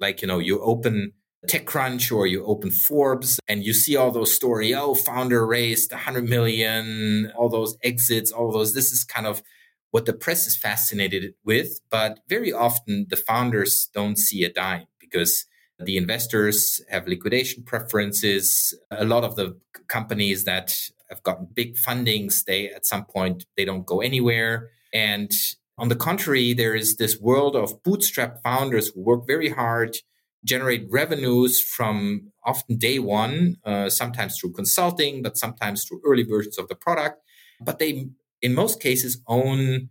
like 0.00 0.22
you 0.22 0.28
know 0.28 0.38
you 0.38 0.60
open 0.60 1.12
TechCrunch 1.46 2.14
or 2.14 2.26
you 2.26 2.44
open 2.46 2.70
Forbes 2.70 3.38
and 3.48 3.64
you 3.64 3.74
see 3.74 3.96
all 3.96 4.10
those 4.10 4.32
story, 4.32 4.74
Oh, 4.74 4.94
founder 4.94 5.46
raised 5.46 5.92
100 5.92 6.28
million, 6.28 7.30
all 7.36 7.48
those 7.48 7.76
exits, 7.82 8.32
all 8.32 8.50
those. 8.50 8.72
This 8.72 8.92
is 8.92 9.04
kind 9.04 9.26
of 9.26 9.42
what 9.90 10.06
the 10.06 10.12
press 10.12 10.46
is 10.46 10.56
fascinated 10.56 11.34
with. 11.44 11.80
But 11.90 12.20
very 12.28 12.52
often 12.52 13.06
the 13.10 13.16
founders 13.16 13.88
don't 13.92 14.16
see 14.16 14.42
a 14.44 14.52
dime 14.52 14.86
because 14.98 15.46
The 15.78 15.96
investors 15.96 16.80
have 16.88 17.08
liquidation 17.08 17.64
preferences. 17.64 18.74
A 18.92 19.04
lot 19.04 19.24
of 19.24 19.34
the 19.34 19.58
companies 19.88 20.44
that 20.44 20.78
have 21.10 21.22
gotten 21.24 21.48
big 21.52 21.76
fundings, 21.76 22.44
they 22.44 22.70
at 22.70 22.86
some 22.86 23.04
point 23.04 23.44
they 23.56 23.64
don't 23.64 23.84
go 23.84 24.00
anywhere. 24.00 24.70
And 24.92 25.32
on 25.76 25.88
the 25.88 25.96
contrary, 25.96 26.54
there 26.54 26.74
is 26.74 26.96
this 26.96 27.18
world 27.18 27.56
of 27.56 27.82
bootstrap 27.82 28.42
founders 28.42 28.88
who 28.88 29.00
work 29.00 29.26
very 29.26 29.48
hard, 29.48 29.96
generate 30.44 30.86
revenues 30.88 31.60
from 31.60 32.32
often 32.44 32.76
day 32.76 32.98
one, 32.98 33.56
uh, 33.64 33.88
sometimes 33.88 34.38
through 34.38 34.52
consulting, 34.52 35.22
but 35.22 35.36
sometimes 35.36 35.84
through 35.84 36.00
early 36.06 36.22
versions 36.22 36.58
of 36.58 36.68
the 36.68 36.76
product. 36.76 37.20
But 37.60 37.78
they, 37.78 38.08
in 38.40 38.54
most 38.54 38.80
cases, 38.80 39.20
own 39.26 39.88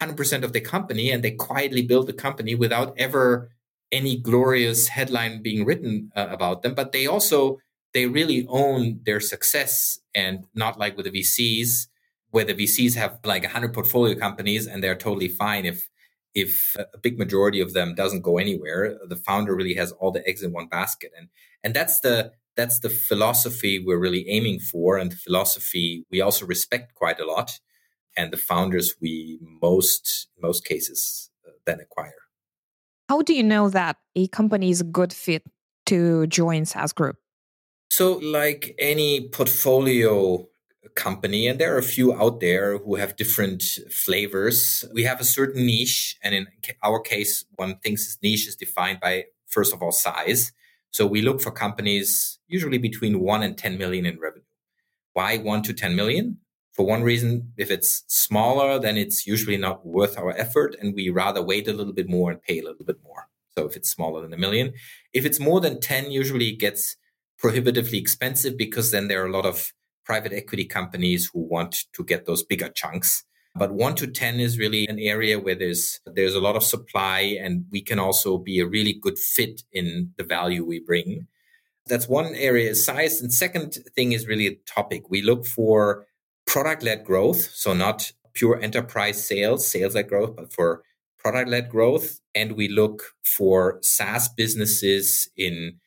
100% 0.00 0.42
of 0.44 0.52
the 0.52 0.60
company 0.60 1.10
and 1.10 1.22
they 1.22 1.32
quietly 1.32 1.82
build 1.82 2.06
the 2.06 2.12
company 2.12 2.54
without 2.54 2.94
ever 2.96 3.50
any 3.90 4.16
glorious 4.16 4.88
headline 4.88 5.42
being 5.42 5.64
written 5.64 6.10
uh, 6.16 6.28
about 6.30 6.62
them. 6.62 6.74
But 6.74 6.92
they 6.92 7.06
also, 7.06 7.58
they 7.92 8.06
really 8.06 8.46
own 8.48 9.00
their 9.04 9.20
success 9.20 9.98
and 10.14 10.44
not 10.54 10.78
like 10.78 10.96
with 10.96 11.06
the 11.06 11.20
VCs 11.20 11.88
where 12.32 12.44
the 12.44 12.54
VCs 12.54 12.96
have 12.96 13.20
like 13.24 13.44
100 13.44 13.72
portfolio 13.72 14.18
companies 14.18 14.66
and 14.66 14.82
they're 14.82 14.96
totally 14.96 15.28
fine 15.28 15.64
if 15.64 15.88
if 16.34 16.74
a 16.78 16.98
big 16.98 17.18
majority 17.18 17.60
of 17.60 17.74
them 17.74 17.94
doesn't 17.94 18.22
go 18.22 18.38
anywhere 18.38 18.98
the 19.06 19.16
founder 19.16 19.54
really 19.54 19.74
has 19.74 19.92
all 19.92 20.10
the 20.10 20.26
eggs 20.26 20.42
in 20.42 20.50
one 20.50 20.66
basket. 20.66 21.12
And 21.16 21.28
and 21.62 21.74
that's 21.74 22.00
the 22.00 22.32
that's 22.56 22.80
the 22.80 22.90
philosophy 22.90 23.78
we're 23.78 23.98
really 23.98 24.28
aiming 24.28 24.60
for 24.60 24.98
and 24.98 25.12
the 25.12 25.16
philosophy 25.16 26.04
we 26.10 26.20
also 26.20 26.46
respect 26.46 26.94
quite 26.94 27.20
a 27.20 27.26
lot 27.26 27.60
and 28.16 28.32
the 28.32 28.36
founders 28.36 28.94
we 29.00 29.38
most 29.62 30.28
most 30.42 30.64
cases 30.64 31.30
uh, 31.46 31.50
then 31.66 31.80
acquire. 31.80 32.20
How 33.08 33.20
do 33.20 33.34
you 33.34 33.42
know 33.42 33.68
that 33.68 33.96
a 34.16 34.26
company 34.28 34.70
is 34.70 34.80
a 34.80 34.84
good 34.84 35.12
fit 35.12 35.42
to 35.86 36.26
join 36.28 36.64
SaaS 36.64 36.94
Group? 36.94 37.16
So 37.90 38.14
like 38.22 38.74
any 38.78 39.28
portfolio 39.28 40.48
company, 40.90 41.46
and 41.46 41.58
there 41.58 41.74
are 41.74 41.78
a 41.78 41.82
few 41.82 42.14
out 42.14 42.40
there 42.40 42.78
who 42.78 42.96
have 42.96 43.16
different 43.16 43.62
flavors. 43.90 44.84
We 44.92 45.04
have 45.04 45.20
a 45.20 45.24
certain 45.24 45.66
niche, 45.66 46.16
and 46.22 46.34
in 46.34 46.46
our 46.82 47.00
case, 47.00 47.44
one 47.56 47.78
thinks 47.78 48.06
this 48.06 48.18
niche 48.22 48.48
is 48.48 48.56
defined 48.56 49.00
by 49.00 49.26
first 49.46 49.72
of 49.72 49.82
all 49.82 49.92
size. 49.92 50.52
So 50.90 51.06
we 51.06 51.22
look 51.22 51.40
for 51.40 51.50
companies 51.50 52.38
usually 52.48 52.78
between 52.78 53.20
one 53.20 53.42
and 53.42 53.56
10 53.56 53.78
million 53.78 54.04
in 54.04 54.18
revenue. 54.18 54.44
Why 55.14 55.38
one 55.38 55.62
to 55.62 55.72
10 55.72 55.94
million? 55.96 56.38
For 56.72 56.86
one 56.86 57.02
reason, 57.02 57.52
if 57.56 57.70
it's 57.70 58.02
smaller, 58.08 58.78
then 58.78 58.96
it's 58.96 59.26
usually 59.26 59.58
not 59.58 59.86
worth 59.86 60.18
our 60.18 60.30
effort, 60.36 60.74
and 60.80 60.94
we 60.94 61.10
rather 61.10 61.42
wait 61.42 61.68
a 61.68 61.72
little 61.72 61.92
bit 61.92 62.08
more 62.08 62.30
and 62.30 62.42
pay 62.42 62.58
a 62.58 62.64
little 62.64 62.84
bit 62.84 62.96
more. 63.04 63.28
So 63.56 63.66
if 63.66 63.76
it's 63.76 63.90
smaller 63.90 64.22
than 64.22 64.32
a 64.32 64.38
million, 64.38 64.72
if 65.12 65.26
it's 65.26 65.38
more 65.38 65.60
than 65.60 65.80
10, 65.80 66.10
usually 66.10 66.48
it 66.48 66.58
gets 66.58 66.96
prohibitively 67.38 67.98
expensive 67.98 68.56
because 68.56 68.90
then 68.90 69.08
there 69.08 69.22
are 69.22 69.26
a 69.26 69.32
lot 69.32 69.44
of 69.44 69.72
private 70.04 70.32
equity 70.32 70.64
companies 70.64 71.30
who 71.32 71.40
want 71.40 71.84
to 71.92 72.04
get 72.04 72.26
those 72.26 72.42
bigger 72.42 72.68
chunks. 72.68 73.24
But 73.54 73.72
one 73.72 73.94
to 73.96 74.06
10 74.06 74.40
is 74.40 74.58
really 74.58 74.86
an 74.86 74.98
area 74.98 75.38
where 75.38 75.54
there's, 75.54 76.00
there's 76.06 76.34
a 76.34 76.40
lot 76.40 76.56
of 76.56 76.64
supply 76.64 77.36
and 77.40 77.66
we 77.70 77.82
can 77.82 77.98
also 77.98 78.38
be 78.38 78.60
a 78.60 78.66
really 78.66 78.94
good 78.94 79.18
fit 79.18 79.62
in 79.72 80.12
the 80.16 80.24
value 80.24 80.64
we 80.64 80.80
bring. 80.80 81.26
That's 81.86 82.08
one 82.08 82.34
area 82.34 82.70
is 82.70 82.84
size. 82.84 83.20
And 83.20 83.32
second 83.32 83.76
thing 83.94 84.12
is 84.12 84.26
really 84.26 84.46
a 84.46 84.54
topic. 84.66 85.10
We 85.10 85.20
look 85.20 85.44
for 85.44 86.06
product 86.46 86.82
led 86.82 87.04
growth. 87.04 87.50
So 87.52 87.74
not 87.74 88.12
pure 88.32 88.58
enterprise 88.60 89.26
sales, 89.26 89.70
sales 89.70 89.94
led 89.94 90.08
growth, 90.08 90.34
but 90.34 90.52
for 90.52 90.82
product 91.18 91.50
led 91.50 91.68
growth. 91.68 92.20
And 92.34 92.52
we 92.52 92.68
look 92.68 93.02
for 93.22 93.78
SaaS 93.82 94.28
businesses 94.28 95.28
in 95.36 95.78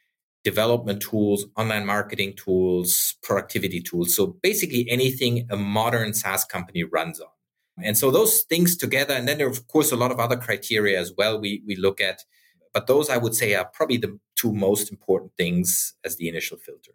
development 0.46 1.02
tools, 1.02 1.46
online 1.58 1.86
marketing 1.86 2.34
tools, 2.38 3.16
productivity 3.24 3.82
tools. 3.82 4.16
So 4.16 4.38
basically 4.42 4.88
anything 4.90 5.48
a 5.50 5.58
modern 5.58 6.14
SaaS 6.14 6.46
company 6.46 6.84
runs 6.84 7.20
on. 7.20 7.28
And 7.84 7.98
so 7.98 8.12
those 8.12 8.44
things 8.44 8.78
together, 8.78 9.14
and 9.16 9.28
then 9.28 9.38
there 9.38 9.48
are 9.48 9.50
of 9.50 9.68
course 9.68 9.92
a 9.92 9.98
lot 9.98 10.12
of 10.12 10.20
other 10.20 10.38
criteria 10.38 10.98
as 10.98 11.12
well 11.18 11.42
we, 11.42 11.62
we 11.68 11.76
look 11.76 12.00
at. 12.00 12.24
But 12.74 12.88
those 12.88 13.10
I 13.10 13.18
would 13.18 13.36
say 13.36 13.56
are 13.56 13.66
probably 13.66 13.98
the 13.98 14.18
two 14.36 14.54
most 14.54 14.92
important 14.92 15.32
things 15.36 15.96
as 16.06 16.16
the 16.18 16.30
initial 16.30 16.58
filter. 16.58 16.92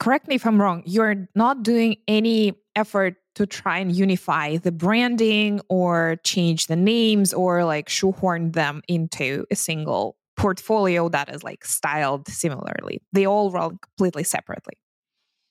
Correct 0.00 0.26
me 0.26 0.36
if 0.36 0.46
I'm 0.46 0.60
wrong. 0.60 0.82
You're 0.86 1.28
not 1.34 1.62
doing 1.62 1.96
any 2.08 2.54
effort 2.74 3.16
to 3.34 3.46
try 3.46 3.78
and 3.78 3.94
unify 3.94 4.56
the 4.56 4.72
branding 4.72 5.60
or 5.68 6.16
change 6.24 6.66
the 6.66 6.76
names 6.76 7.34
or 7.34 7.64
like 7.64 7.88
shoehorn 7.88 8.52
them 8.52 8.82
into 8.88 9.44
a 9.50 9.56
single 9.56 10.16
portfolio 10.40 11.08
that 11.10 11.28
is 11.28 11.42
like 11.42 11.64
styled 11.64 12.26
similarly. 12.28 13.02
They 13.12 13.26
all 13.26 13.50
run 13.50 13.78
completely 13.78 14.24
separately. 14.24 14.74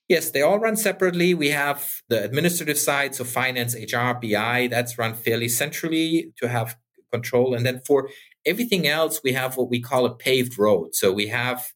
Yes, 0.08 0.31
they 0.31 0.41
all 0.41 0.58
run 0.58 0.75
separately. 0.75 1.36
We 1.36 1.50
have 1.50 2.01
the 2.10 2.24
administrative 2.24 2.79
side, 2.79 3.13
so 3.13 3.24
finance, 3.24 3.75
HR, 3.75 4.13
BI, 4.19 4.67
that's 4.72 4.98
run 4.98 5.13
fairly 5.13 5.48
centrally 5.48 6.34
to 6.38 6.50
have 6.50 6.75
control. 7.13 7.53
And 7.53 7.63
then 7.63 7.81
for 7.86 8.10
everything 8.46 8.88
else, 8.88 9.22
we 9.24 9.34
have 9.34 9.55
what 9.58 9.69
we 9.69 9.79
call 9.79 10.08
a 10.08 10.15
paved 10.15 10.58
road. 10.58 10.96
So 10.96 11.13
we 11.13 11.27
have 11.27 11.67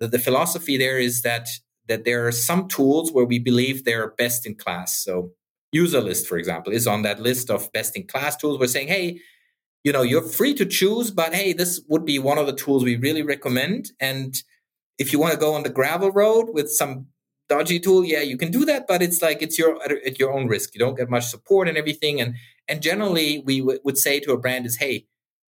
the, 0.00 0.08
the 0.08 0.18
philosophy 0.18 0.76
there 0.76 0.98
is 0.98 1.22
that 1.22 1.48
that 1.86 2.04
there 2.04 2.26
are 2.26 2.32
some 2.32 2.68
tools 2.68 3.12
where 3.12 3.24
we 3.24 3.38
believe 3.38 3.84
they're 3.84 4.10
best 4.18 4.44
in 4.44 4.54
class. 4.54 5.02
So 5.02 5.30
Userlist, 5.74 6.26
for 6.26 6.36
example, 6.36 6.72
is 6.72 6.86
on 6.86 7.00
that 7.02 7.18
list 7.20 7.50
of 7.50 7.72
best 7.72 7.96
in 7.96 8.06
class 8.06 8.36
tools. 8.36 8.58
We're 8.58 8.66
saying, 8.66 8.88
hey, 8.88 9.20
you 9.84 9.92
know, 9.92 10.02
you're 10.02 10.22
free 10.22 10.54
to 10.54 10.66
choose, 10.66 11.10
but 11.10 11.34
hey, 11.34 11.52
this 11.52 11.80
would 11.88 12.04
be 12.04 12.18
one 12.18 12.38
of 12.38 12.46
the 12.46 12.52
tools 12.52 12.84
we 12.84 12.96
really 12.96 13.22
recommend. 13.22 13.92
And 14.00 14.34
if 14.98 15.12
you 15.12 15.18
want 15.18 15.32
to 15.32 15.38
go 15.38 15.54
on 15.54 15.62
the 15.62 15.70
gravel 15.70 16.10
road 16.10 16.48
with 16.52 16.70
some 16.70 17.06
dodgy 17.48 17.80
tool, 17.80 18.04
yeah, 18.04 18.20
you 18.20 18.36
can 18.36 18.50
do 18.50 18.64
that, 18.64 18.86
but 18.86 19.00
it's 19.02 19.22
like 19.22 19.40
it's 19.40 19.58
your 19.58 19.80
at 19.82 20.18
your 20.18 20.32
own 20.32 20.48
risk. 20.48 20.74
You 20.74 20.80
don't 20.80 20.96
get 20.96 21.08
much 21.08 21.26
support 21.26 21.68
and 21.68 21.78
everything. 21.78 22.20
And 22.20 22.34
and 22.66 22.82
generally, 22.82 23.38
we 23.38 23.60
w- 23.60 23.78
would 23.84 23.96
say 23.96 24.20
to 24.20 24.32
a 24.32 24.38
brand 24.38 24.66
is, 24.66 24.76
hey, 24.76 25.06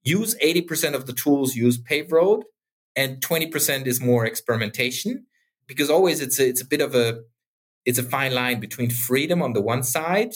use 0.03 0.35
eighty 0.41 0.61
percent 0.61 0.95
of 0.95 1.05
the 1.05 1.13
tools, 1.13 1.55
use 1.55 1.77
paved 1.77 2.11
Road, 2.11 2.43
and 2.95 3.21
twenty 3.21 3.47
percent 3.47 3.87
is 3.87 4.01
more 4.01 4.25
experimentation, 4.25 5.25
because 5.67 5.89
always 5.89 6.19
it's 6.19 6.39
a, 6.39 6.47
it's 6.47 6.61
a 6.61 6.67
bit 6.67 6.81
of 6.81 6.95
a 6.95 7.21
it's 7.85 7.99
a 7.99 8.03
fine 8.03 8.33
line 8.33 8.59
between 8.59 8.89
freedom 8.89 9.41
on 9.41 9.53
the 9.53 9.61
one 9.61 9.83
side. 9.83 10.33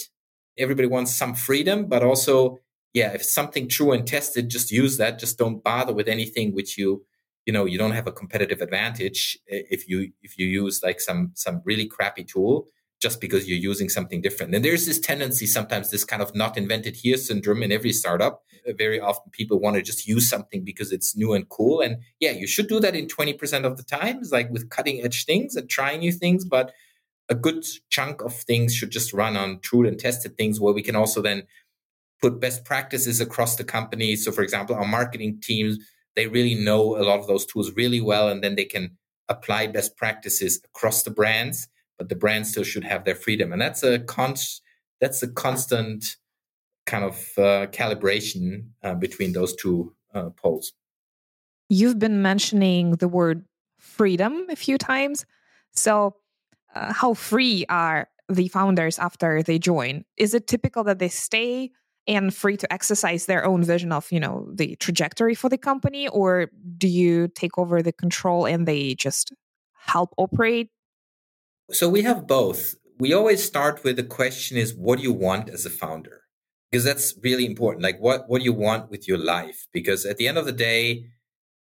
Everybody 0.58 0.88
wants 0.88 1.16
some 1.16 1.34
freedom, 1.34 1.88
but 1.88 2.04
also 2.04 2.60
yeah, 2.94 3.14
if 3.14 3.24
something 3.24 3.68
true 3.68 3.92
and 3.92 4.08
tested, 4.08 4.50
just 4.50 4.72
use 4.72 4.98
that. 4.98 5.20
Just 5.20 5.38
don't 5.38 5.64
bother 5.64 5.94
with 5.94 6.08
anything 6.08 6.54
which 6.54 6.78
you, 6.78 7.06
you 7.46 7.54
know, 7.54 7.66
you 7.66 7.78
don't 7.78 7.92
have 7.92 8.08
a 8.08 8.12
competitive 8.12 8.62
advantage 8.62 9.38
eh, 9.50 9.62
if 9.70 9.88
you 9.88 10.12
if 10.22 10.38
you 10.38 10.48
use 10.48 10.82
like 10.84 11.00
some 11.00 11.32
some 11.36 11.62
really 11.66 11.88
crappy 11.88 12.24
tool 12.24 12.68
just 13.02 13.22
because 13.22 13.48
you're 13.48 13.58
using 13.58 13.88
something 13.88 14.22
different. 14.22 14.54
And 14.54 14.66
there's 14.66 14.86
this 14.86 15.00
tendency 15.00 15.46
sometimes, 15.46 15.90
this 15.90 16.04
kind 16.04 16.22
of 16.22 16.36
not 16.36 16.58
invented 16.58 16.98
here 16.98 17.16
syndrome 17.16 17.64
in 17.64 17.72
every 17.72 17.94
startup. 17.94 18.44
Eh, 18.66 18.74
very 18.78 19.00
often 19.00 19.32
people 19.32 19.60
want 19.60 19.76
to 19.76 19.82
just 19.82 20.08
use 20.08 20.30
something 20.30 20.64
because 20.64 20.92
it's 20.92 21.16
new 21.16 21.34
and 21.34 21.48
cool. 21.50 21.82
And 21.82 21.98
yeah, 22.20 22.32
you 22.32 22.48
should 22.48 22.68
do 22.68 22.80
that 22.82 22.96
in 22.96 23.08
20% 23.08 23.66
of 23.66 23.78
the 23.78 23.84
times, 23.84 24.32
like 24.32 24.50
with 24.50 24.70
cutting 24.70 25.02
edge 25.04 25.26
things 25.26 25.56
and 25.56 25.70
trying 25.70 26.00
new 26.00 26.12
things. 26.12 26.44
But 26.44 26.74
a 27.30 27.36
good 27.36 27.64
chunk 27.90 28.22
of 28.22 28.34
things 28.34 28.74
should 28.74 28.90
just 28.90 29.14
run 29.14 29.38
on 29.38 29.60
true 29.60 29.88
and 29.88 30.00
tested 30.00 30.36
things 30.36 30.60
where 30.60 30.74
we 30.74 30.82
can 30.82 30.96
also 30.96 31.22
then 31.22 31.44
put 32.22 32.40
best 32.40 32.66
practices 32.66 33.22
across 33.22 33.56
the 33.56 33.64
company. 33.64 34.16
So, 34.16 34.32
for 34.32 34.42
example, 34.42 34.76
our 34.76 34.86
marketing 34.86 35.40
teams, 35.42 35.78
they 36.16 36.28
really 36.28 36.56
know 36.56 36.98
a 36.98 37.04
lot 37.04 37.20
of 37.20 37.28
those 37.28 37.46
tools 37.46 37.72
really 37.76 38.02
well, 38.02 38.30
and 38.30 38.44
then 38.44 38.56
they 38.56 38.66
can 38.66 38.98
apply 39.30 39.68
best 39.68 39.96
practices 39.96 40.62
across 40.66 41.04
the 41.04 41.12
brands. 41.12 41.68
But 41.98 42.10
the 42.10 42.16
brands 42.16 42.50
still 42.50 42.64
should 42.64 42.86
have 42.86 43.04
their 43.04 43.16
freedom, 43.16 43.52
and 43.52 43.62
that's 43.62 43.84
a 43.84 44.00
con- 44.00 44.36
that's 45.02 45.22
a 45.22 45.28
constant 45.28 46.16
kind 46.86 47.04
of 47.04 47.16
uh, 47.38 47.68
calibration 47.68 48.70
uh, 48.84 48.96
between 48.96 49.34
those 49.34 49.56
two 49.56 49.94
uh, 50.14 50.30
poles. 50.32 50.74
You've 51.70 52.00
been 52.00 52.22
mentioning 52.22 52.92
the 52.92 53.08
word 53.08 53.46
freedom 53.78 54.46
a 54.50 54.56
few 54.56 54.78
times. 54.78 55.26
So, 55.72 56.16
uh, 56.74 56.94
how 56.94 57.14
free 57.14 57.66
are 57.70 58.08
the 58.28 58.48
founders 58.48 58.98
after 58.98 59.44
they 59.44 59.60
join? 59.60 60.06
Is 60.18 60.34
it 60.34 60.48
typical 60.48 60.84
that 60.86 61.00
they 61.00 61.10
stay 61.10 61.72
and 62.08 62.34
free 62.34 62.58
to 62.58 62.72
exercise 62.74 63.26
their 63.26 63.46
own 63.46 63.64
vision 63.64 63.92
of 63.92 64.12
you 64.12 64.20
know 64.20 64.48
the 64.54 64.76
trajectory 64.78 65.36
for 65.36 65.50
the 65.50 65.58
company? 65.58 66.08
Or 66.08 66.50
do 66.78 66.88
you 66.88 67.28
take 67.30 67.58
over 67.58 67.82
the 67.82 67.94
control 67.94 68.46
and 68.46 68.68
they 68.68 68.96
just 68.96 69.34
help 69.74 70.14
operate? 70.18 70.70
So 71.72 71.88
we 71.88 72.02
have 72.04 72.28
both. 72.28 72.76
We 73.00 73.14
always 73.14 73.44
start 73.44 73.84
with 73.84 73.96
the 73.96 74.04
question 74.04 74.58
is 74.58 74.74
what 74.74 74.98
do 74.98 75.04
you 75.04 75.14
want 75.14 75.50
as 75.50 75.66
a 75.66 75.70
founder? 75.70 76.24
Because 76.72 76.84
that's 76.84 77.16
really 77.24 77.46
important. 77.46 77.84
Like 77.84 78.00
what 78.00 78.26
what 78.28 78.40
do 78.40 78.46
you 78.46 78.54
want 78.54 78.90
with 78.90 79.08
your 79.08 79.18
life? 79.18 79.68
Because 79.72 80.06
at 80.06 80.18
the 80.18 80.28
end 80.28 80.38
of 80.38 80.46
the 80.46 80.52
day 80.52 81.06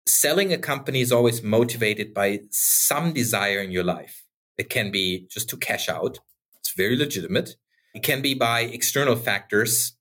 selling 0.08 0.52
a 0.52 0.58
company 0.58 1.00
is 1.00 1.12
always 1.12 1.42
motivated 1.42 2.14
by 2.14 2.40
some 2.50 3.12
desire 3.12 3.60
in 3.60 3.70
your 3.70 3.84
life. 3.84 4.24
It 4.56 4.70
can 4.70 4.90
be 4.90 5.26
just 5.30 5.48
to 5.50 5.56
cash 5.56 5.88
out. 5.88 6.18
It's 6.58 6.72
very 6.72 6.96
legitimate. 6.96 7.56
It 7.94 8.02
can 8.02 8.22
be 8.22 8.34
by 8.34 8.60
external 8.60 9.16
factors 9.16 9.92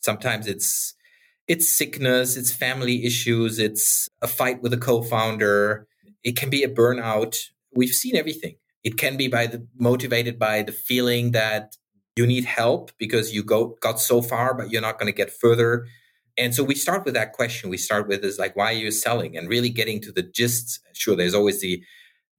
Sometimes 0.00 0.46
it's 0.46 0.94
it's 1.46 1.68
sickness, 1.68 2.36
it's 2.36 2.52
family 2.52 3.04
issues, 3.04 3.58
it's 3.58 4.08
a 4.22 4.28
fight 4.28 4.62
with 4.62 4.72
a 4.72 4.76
co-founder. 4.76 5.86
It 6.22 6.36
can 6.36 6.48
be 6.48 6.62
a 6.62 6.68
burnout. 6.68 7.36
We've 7.74 7.90
seen 7.90 8.14
everything. 8.14 8.56
It 8.84 8.96
can 8.98 9.16
be 9.16 9.28
by 9.28 9.46
the 9.46 9.66
motivated 9.76 10.38
by 10.38 10.62
the 10.62 10.72
feeling 10.72 11.32
that 11.32 11.76
you 12.16 12.26
need 12.26 12.44
help 12.44 12.92
because 12.98 13.32
you 13.34 13.42
go 13.42 13.76
got 13.80 14.00
so 14.00 14.22
far, 14.22 14.54
but 14.54 14.70
you're 14.70 14.82
not 14.82 14.98
going 14.98 15.12
to 15.12 15.16
get 15.16 15.30
further. 15.30 15.86
And 16.38 16.54
so 16.54 16.62
we 16.64 16.74
start 16.74 17.04
with 17.04 17.14
that 17.14 17.32
question. 17.32 17.68
We 17.68 17.76
start 17.76 18.08
with 18.08 18.24
is 18.24 18.38
like, 18.38 18.56
why 18.56 18.66
are 18.72 18.76
you 18.76 18.90
selling? 18.90 19.36
And 19.36 19.48
really 19.48 19.68
getting 19.68 20.00
to 20.02 20.12
the 20.12 20.22
gist. 20.22 20.80
Sure, 20.92 21.16
there's 21.16 21.34
always 21.34 21.60
the 21.60 21.82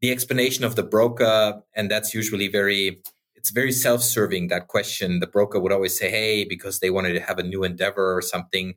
the 0.01 0.11
explanation 0.11 0.63
of 0.63 0.75
the 0.75 0.83
broker, 0.83 1.61
and 1.75 1.91
that's 1.91 2.13
usually 2.13 2.47
very 2.47 3.03
it's 3.41 3.49
very 3.49 3.71
self-serving 3.71 4.49
that 4.49 4.67
question 4.67 5.19
the 5.19 5.25
broker 5.25 5.59
would 5.59 5.71
always 5.71 5.97
say 5.97 6.11
hey 6.11 6.45
because 6.45 6.79
they 6.79 6.91
wanted 6.91 7.13
to 7.13 7.19
have 7.19 7.39
a 7.39 7.43
new 7.43 7.63
endeavor 7.63 8.15
or 8.15 8.21
something 8.21 8.75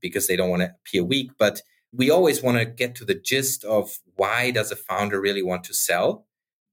because 0.00 0.26
they 0.26 0.36
don't 0.36 0.48
want 0.48 0.62
to 0.62 0.70
appear 0.80 1.04
weak. 1.04 1.32
But 1.38 1.60
we 1.92 2.10
always 2.10 2.42
want 2.42 2.56
to 2.56 2.64
get 2.64 2.94
to 2.94 3.04
the 3.04 3.14
gist 3.14 3.62
of 3.64 3.98
why 4.14 4.50
does 4.52 4.72
a 4.72 4.76
founder 4.76 5.20
really 5.20 5.42
want 5.42 5.64
to 5.64 5.74
sell 5.74 6.26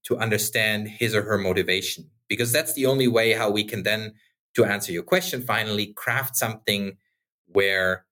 to 0.04 0.18
understand 0.18 0.88
his 0.88 1.14
or 1.14 1.24
her 1.24 1.38
motivation 1.38 2.10
because 2.30 2.54
that's 2.54 2.74
the 2.76 2.86
only 2.86 3.10
way 3.10 3.34
how 3.34 3.50
we 3.50 3.66
can 3.66 3.84
then 3.84 4.14
to 4.56 4.64
answer 4.64 4.94
your 4.94 5.04
question 5.04 5.42
finally 5.42 5.88
craft 5.88 6.38
something 6.38 6.96
where 7.48 8.06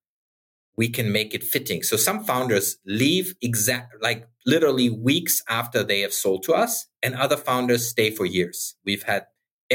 we 0.81 0.89
can 0.97 1.11
make 1.11 1.31
it 1.37 1.43
fitting 1.43 1.81
so 1.89 1.95
some 2.07 2.19
founders 2.31 2.67
leave 3.01 3.27
exact 3.49 3.89
like 4.07 4.21
literally 4.53 4.89
weeks 4.89 5.35
after 5.59 5.79
they 5.83 5.99
have 6.05 6.15
sold 6.23 6.41
to 6.43 6.51
us 6.53 6.73
and 7.03 7.13
other 7.15 7.37
founders 7.49 7.83
stay 7.95 8.09
for 8.17 8.25
years 8.25 8.57
we've 8.87 9.03
had 9.03 9.23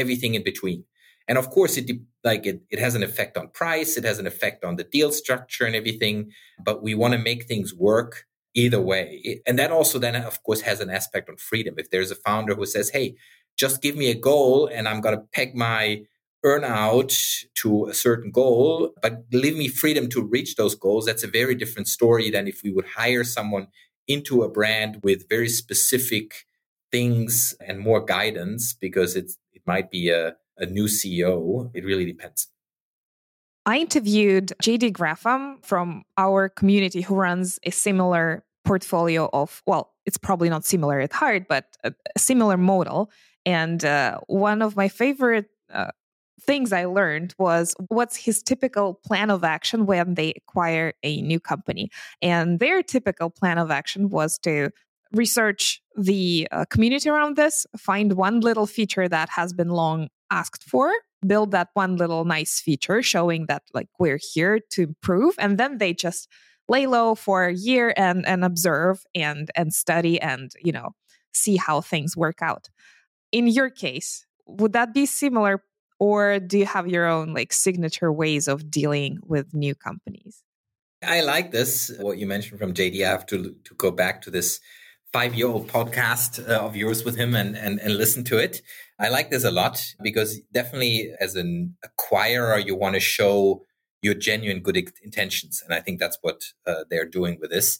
everything 0.01 0.33
in 0.35 0.43
between 0.51 0.79
and 1.27 1.37
of 1.37 1.49
course, 1.49 1.77
it 1.77 1.91
like 2.23 2.45
it, 2.45 2.61
it 2.69 2.79
has 2.79 2.95
an 2.95 3.03
effect 3.03 3.37
on 3.37 3.49
price, 3.49 3.97
it 3.97 4.05
has 4.05 4.19
an 4.19 4.27
effect 4.27 4.63
on 4.63 4.77
the 4.77 4.83
deal 4.83 5.11
structure 5.11 5.65
and 5.65 5.75
everything. 5.75 6.31
But 6.63 6.81
we 6.81 6.95
want 6.95 7.13
to 7.13 7.17
make 7.19 7.43
things 7.43 7.73
work 7.73 8.25
either 8.53 8.81
way. 8.81 9.41
And 9.45 9.59
that 9.59 9.71
also 9.71 9.99
then, 9.99 10.15
of 10.15 10.41
course, 10.43 10.61
has 10.61 10.79
an 10.79 10.89
aspect 10.89 11.29
on 11.29 11.37
freedom. 11.37 11.75
If 11.77 11.89
there's 11.91 12.11
a 12.11 12.15
founder 12.15 12.55
who 12.55 12.65
says, 12.65 12.89
"Hey, 12.91 13.15
just 13.57 13.81
give 13.81 13.95
me 13.95 14.09
a 14.09 14.15
goal, 14.15 14.67
and 14.67 14.87
I'm 14.87 15.01
to 15.01 15.23
peg 15.33 15.55
my 15.55 16.03
earn 16.47 16.63
out 16.63 17.13
to 17.61 17.69
a 17.87 17.93
certain 17.93 18.31
goal, 18.31 18.93
but 19.01 19.13
leave 19.31 19.57
me 19.57 19.67
freedom 19.67 20.05
to 20.09 20.21
reach 20.35 20.55
those 20.55 20.75
goals," 20.75 21.05
that's 21.05 21.23
a 21.23 21.35
very 21.39 21.55
different 21.55 21.87
story 21.87 22.27
than 22.29 22.47
if 22.47 22.57
we 22.63 22.71
would 22.75 22.89
hire 23.01 23.23
someone 23.23 23.67
into 24.07 24.43
a 24.43 24.49
brand 24.57 24.99
with 25.03 25.29
very 25.35 25.49
specific 25.49 26.27
things 26.91 27.55
and 27.67 27.79
more 27.79 28.01
guidance 28.17 28.63
because 28.85 29.15
it's 29.19 29.33
it 29.57 29.63
might 29.65 29.89
be 29.97 30.03
a 30.09 30.35
a 30.57 30.65
new 30.65 30.85
CEO. 30.85 31.69
It 31.73 31.83
really 31.85 32.05
depends. 32.05 32.47
I 33.65 33.79
interviewed 33.79 34.53
JD 34.63 34.93
Graffam 34.93 35.63
from 35.63 36.03
our 36.17 36.49
community 36.49 37.01
who 37.01 37.15
runs 37.15 37.59
a 37.63 37.71
similar 37.71 38.45
portfolio 38.63 39.29
of, 39.33 39.61
well, 39.65 39.93
it's 40.05 40.17
probably 40.17 40.49
not 40.49 40.65
similar 40.65 40.99
at 40.99 41.13
heart, 41.13 41.47
but 41.49 41.65
a, 41.83 41.93
similar 42.17 42.57
model. 42.57 43.11
And 43.45 43.83
uh, 43.83 44.19
one 44.27 44.61
of 44.61 44.75
my 44.75 44.87
favorite 44.87 45.49
uh, 45.73 45.91
things 46.41 46.71
I 46.71 46.85
learned 46.85 47.33
was 47.37 47.75
what's 47.87 48.15
his 48.15 48.43
typical 48.43 48.93
plan 49.05 49.29
of 49.29 49.43
action 49.43 49.85
when 49.85 50.13
they 50.13 50.33
acquire 50.35 50.93
a 51.03 51.21
new 51.21 51.39
company. 51.39 51.89
And 52.21 52.59
their 52.59 52.83
typical 52.83 53.29
plan 53.29 53.57
of 53.57 53.71
action 53.71 54.09
was 54.09 54.37
to 54.39 54.69
research 55.13 55.81
the 55.95 56.47
uh, 56.51 56.65
community 56.69 57.09
around 57.09 57.37
this, 57.37 57.65
find 57.77 58.13
one 58.13 58.41
little 58.41 58.67
feature 58.67 59.07
that 59.07 59.29
has 59.29 59.53
been 59.53 59.69
long 59.69 60.09
asked 60.29 60.63
for 60.63 60.91
build 61.25 61.51
that 61.51 61.69
one 61.73 61.95
little 61.95 62.25
nice 62.25 62.59
feature 62.59 63.01
showing 63.01 63.45
that 63.47 63.63
like 63.73 63.87
we're 63.99 64.19
here 64.33 64.59
to 64.69 64.83
improve 64.83 65.35
and 65.39 65.57
then 65.57 65.77
they 65.77 65.93
just 65.93 66.27
lay 66.69 66.85
low 66.85 67.15
for 67.15 67.45
a 67.45 67.53
year 67.53 67.93
and 67.97 68.25
and 68.27 68.43
observe 68.43 69.03
and 69.15 69.49
and 69.55 69.73
study 69.73 70.21
and 70.21 70.51
you 70.63 70.71
know 70.71 70.91
see 71.33 71.55
how 71.55 71.81
things 71.81 72.15
work 72.15 72.41
out 72.41 72.69
in 73.31 73.47
your 73.47 73.69
case 73.69 74.25
would 74.45 74.73
that 74.73 74.93
be 74.93 75.05
similar 75.05 75.63
or 75.99 76.39
do 76.39 76.57
you 76.57 76.65
have 76.65 76.87
your 76.87 77.05
own 77.05 77.33
like 77.33 77.53
signature 77.53 78.11
ways 78.11 78.47
of 78.47 78.69
dealing 78.69 79.19
with 79.25 79.53
new 79.53 79.75
companies 79.75 80.43
i 81.03 81.21
like 81.21 81.51
this 81.51 81.91
what 81.99 82.17
you 82.17 82.25
mentioned 82.25 82.59
from 82.59 82.73
JD 82.73 83.05
i 83.05 83.09
have 83.09 83.25
to 83.27 83.55
to 83.63 83.73
go 83.75 83.91
back 83.91 84.21
to 84.23 84.31
this 84.31 84.59
five 85.13 85.35
year 85.35 85.47
old 85.47 85.67
podcast 85.67 86.47
uh, 86.47 86.59
of 86.59 86.75
yours 86.75 87.03
with 87.03 87.15
him 87.15 87.35
and, 87.35 87.55
and, 87.55 87.79
and 87.79 87.95
listen 87.95 88.23
to 88.25 88.37
it. 88.37 88.61
I 88.99 89.09
like 89.09 89.29
this 89.29 89.43
a 89.43 89.51
lot 89.51 89.83
because 90.01 90.39
definitely 90.51 91.11
as 91.19 91.35
an 91.35 91.75
acquirer, 91.85 92.63
you 92.63 92.75
want 92.75 92.95
to 92.95 92.99
show 92.99 93.63
your 94.01 94.13
genuine 94.13 94.61
good 94.61 94.77
intentions. 95.03 95.61
And 95.63 95.73
I 95.73 95.79
think 95.79 95.99
that's 95.99 96.17
what 96.21 96.41
uh, 96.65 96.83
they're 96.89 97.07
doing 97.07 97.37
with 97.39 97.51
this. 97.51 97.79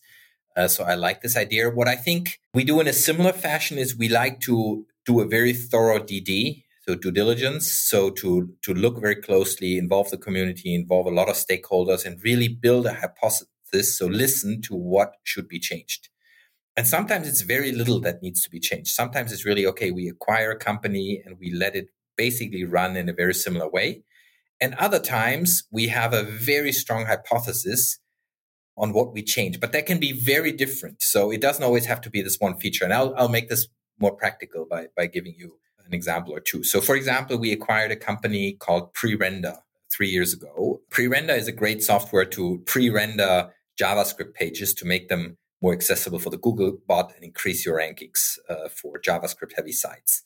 Uh, 0.55 0.67
so 0.67 0.83
I 0.83 0.95
like 0.95 1.21
this 1.21 1.37
idea. 1.37 1.69
What 1.69 1.87
I 1.87 1.95
think 1.95 2.39
we 2.53 2.63
do 2.63 2.79
in 2.79 2.87
a 2.87 2.93
similar 2.93 3.33
fashion 3.33 3.77
is 3.77 3.95
we 3.95 4.09
like 4.09 4.39
to 4.41 4.85
do 5.05 5.19
a 5.19 5.27
very 5.27 5.53
thorough 5.53 5.99
DD, 5.99 6.63
so 6.87 6.95
due 6.95 7.11
diligence. 7.11 7.71
So 7.71 8.09
to 8.11 8.53
to 8.63 8.73
look 8.73 8.99
very 9.01 9.15
closely, 9.15 9.77
involve 9.77 10.09
the 10.09 10.17
community, 10.17 10.73
involve 10.73 11.07
a 11.07 11.11
lot 11.11 11.29
of 11.29 11.35
stakeholders, 11.35 12.05
and 12.05 12.23
really 12.23 12.47
build 12.47 12.85
a 12.85 12.93
hypothesis. 12.93 13.97
So 13.97 14.07
listen 14.07 14.61
to 14.63 14.75
what 14.75 15.13
should 15.23 15.47
be 15.47 15.59
changed. 15.59 16.09
And 16.77 16.87
sometimes 16.87 17.27
it's 17.27 17.41
very 17.41 17.71
little 17.71 17.99
that 18.01 18.21
needs 18.21 18.41
to 18.43 18.51
be 18.51 18.59
changed. 18.59 18.91
Sometimes 18.93 19.33
it's 19.33 19.45
really 19.45 19.65
okay, 19.65 19.89
we 19.91 20.07
acquire 20.07 20.51
a 20.51 20.59
company 20.59 21.21
and 21.25 21.37
we 21.39 21.51
let 21.51 21.75
it 21.75 21.87
basically 22.15 22.63
run 22.63 22.95
in 22.95 23.09
a 23.09 23.13
very 23.13 23.33
similar 23.33 23.67
way. 23.67 24.03
And 24.61 24.75
other 24.75 24.99
times 24.99 25.63
we 25.71 25.87
have 25.87 26.13
a 26.13 26.23
very 26.23 26.71
strong 26.71 27.07
hypothesis 27.07 27.99
on 28.77 28.93
what 28.93 29.11
we 29.11 29.23
change, 29.23 29.59
but 29.59 29.71
that 29.71 29.87
can 29.87 29.99
be 29.99 30.11
very 30.11 30.51
different. 30.51 31.01
So 31.01 31.31
it 31.31 31.41
doesn't 31.41 31.63
always 31.63 31.87
have 31.87 32.01
to 32.01 32.11
be 32.11 32.21
this 32.21 32.39
one 32.39 32.59
feature. 32.59 32.85
And 32.85 32.93
I'll, 32.93 33.13
I'll 33.17 33.27
make 33.27 33.49
this 33.49 33.67
more 33.99 34.15
practical 34.15 34.67
by, 34.69 34.87
by 34.95 35.07
giving 35.07 35.33
you 35.35 35.57
an 35.87 35.93
example 35.93 36.33
or 36.33 36.39
two. 36.39 36.63
So 36.63 36.81
for 36.81 36.95
example, 36.95 37.37
we 37.37 37.51
acquired 37.51 37.91
a 37.91 37.95
company 37.95 38.53
called 38.53 38.93
Prerender 38.93 39.57
three 39.91 40.09
years 40.09 40.33
ago. 40.33 40.81
Prerender 40.89 41.37
is 41.37 41.47
a 41.47 41.51
great 41.51 41.81
software 41.83 42.25
to 42.25 42.61
pre-render 42.65 43.51
JavaScript 43.79 44.33
pages 44.33 44.73
to 44.75 44.85
make 44.85 45.07
them 45.07 45.37
more 45.61 45.73
accessible 45.73 46.19
for 46.19 46.29
the 46.29 46.37
Google 46.37 46.77
bot 46.87 47.13
and 47.15 47.23
increase 47.23 47.65
your 47.65 47.79
rankings 47.79 48.37
uh, 48.49 48.69
for 48.69 48.99
JavaScript 48.99 49.53
heavy 49.55 49.71
sites. 49.71 50.23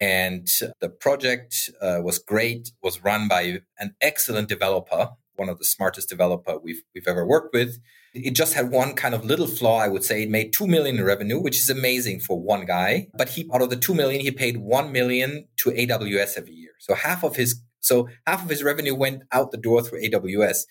And 0.00 0.48
the 0.80 0.88
project 0.88 1.70
uh, 1.80 2.00
was 2.02 2.18
great, 2.18 2.72
was 2.82 3.04
run 3.04 3.28
by 3.28 3.60
an 3.78 3.94
excellent 4.00 4.48
developer, 4.48 5.10
one 5.40 5.48
of 5.48 5.58
the 5.58 5.64
smartest 5.64 6.10
developer 6.10 6.58
we've, 6.58 6.82
we've 6.94 7.08
ever 7.08 7.26
worked 7.26 7.54
with. 7.54 7.78
It 8.12 8.32
just 8.32 8.52
had 8.52 8.70
one 8.70 8.94
kind 8.94 9.14
of 9.14 9.24
little 9.24 9.46
flaw, 9.46 9.78
I 9.78 9.88
would 9.88 10.04
say. 10.04 10.22
It 10.22 10.30
made 10.30 10.52
2 10.52 10.66
million 10.66 10.98
in 10.98 11.04
revenue, 11.04 11.40
which 11.40 11.56
is 11.56 11.70
amazing 11.70 12.20
for 12.20 12.38
one 12.38 12.66
guy. 12.66 13.08
But 13.16 13.30
he, 13.30 13.48
out 13.52 13.62
of 13.62 13.70
the 13.70 13.76
2 13.76 13.94
million, 13.94 14.20
he 14.20 14.30
paid 14.30 14.58
1 14.58 14.92
million 14.92 15.48
to 15.56 15.70
AWS 15.70 16.36
every 16.36 16.52
year. 16.52 16.72
So 16.78 16.94
half 16.94 17.24
of 17.24 17.36
his, 17.36 17.62
so 17.80 18.08
half 18.26 18.44
of 18.44 18.50
his 18.50 18.62
revenue 18.62 18.94
went 18.94 19.22
out 19.32 19.50
the 19.50 19.56
door 19.56 19.82
through 19.82 20.02
AWS. 20.02 20.66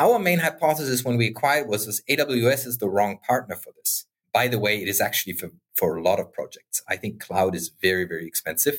Our 0.00 0.18
main 0.18 0.40
hypothesis 0.40 1.04
when 1.04 1.16
we 1.16 1.28
acquired 1.28 1.68
was 1.68 1.86
this 1.86 2.02
AWS 2.10 2.66
is 2.66 2.78
the 2.78 2.90
wrong 2.90 3.18
partner 3.24 3.54
for 3.54 3.72
this. 3.76 4.06
By 4.34 4.48
the 4.48 4.58
way, 4.58 4.82
it 4.82 4.88
is 4.88 5.00
actually 5.00 5.34
for, 5.34 5.50
for 5.76 5.96
a 5.96 6.02
lot 6.02 6.18
of 6.18 6.32
projects. 6.32 6.82
I 6.88 6.96
think 6.96 7.20
cloud 7.20 7.54
is 7.54 7.70
very, 7.80 8.04
very 8.04 8.26
expensive. 8.26 8.78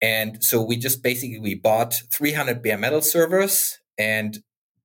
And 0.00 0.42
so 0.42 0.60
we 0.60 0.76
just 0.76 1.02
basically 1.02 1.38
we 1.38 1.54
bought 1.54 2.02
300 2.12 2.62
bare 2.62 2.76
metal 2.76 3.00
servers 3.00 3.78
and 3.96 4.42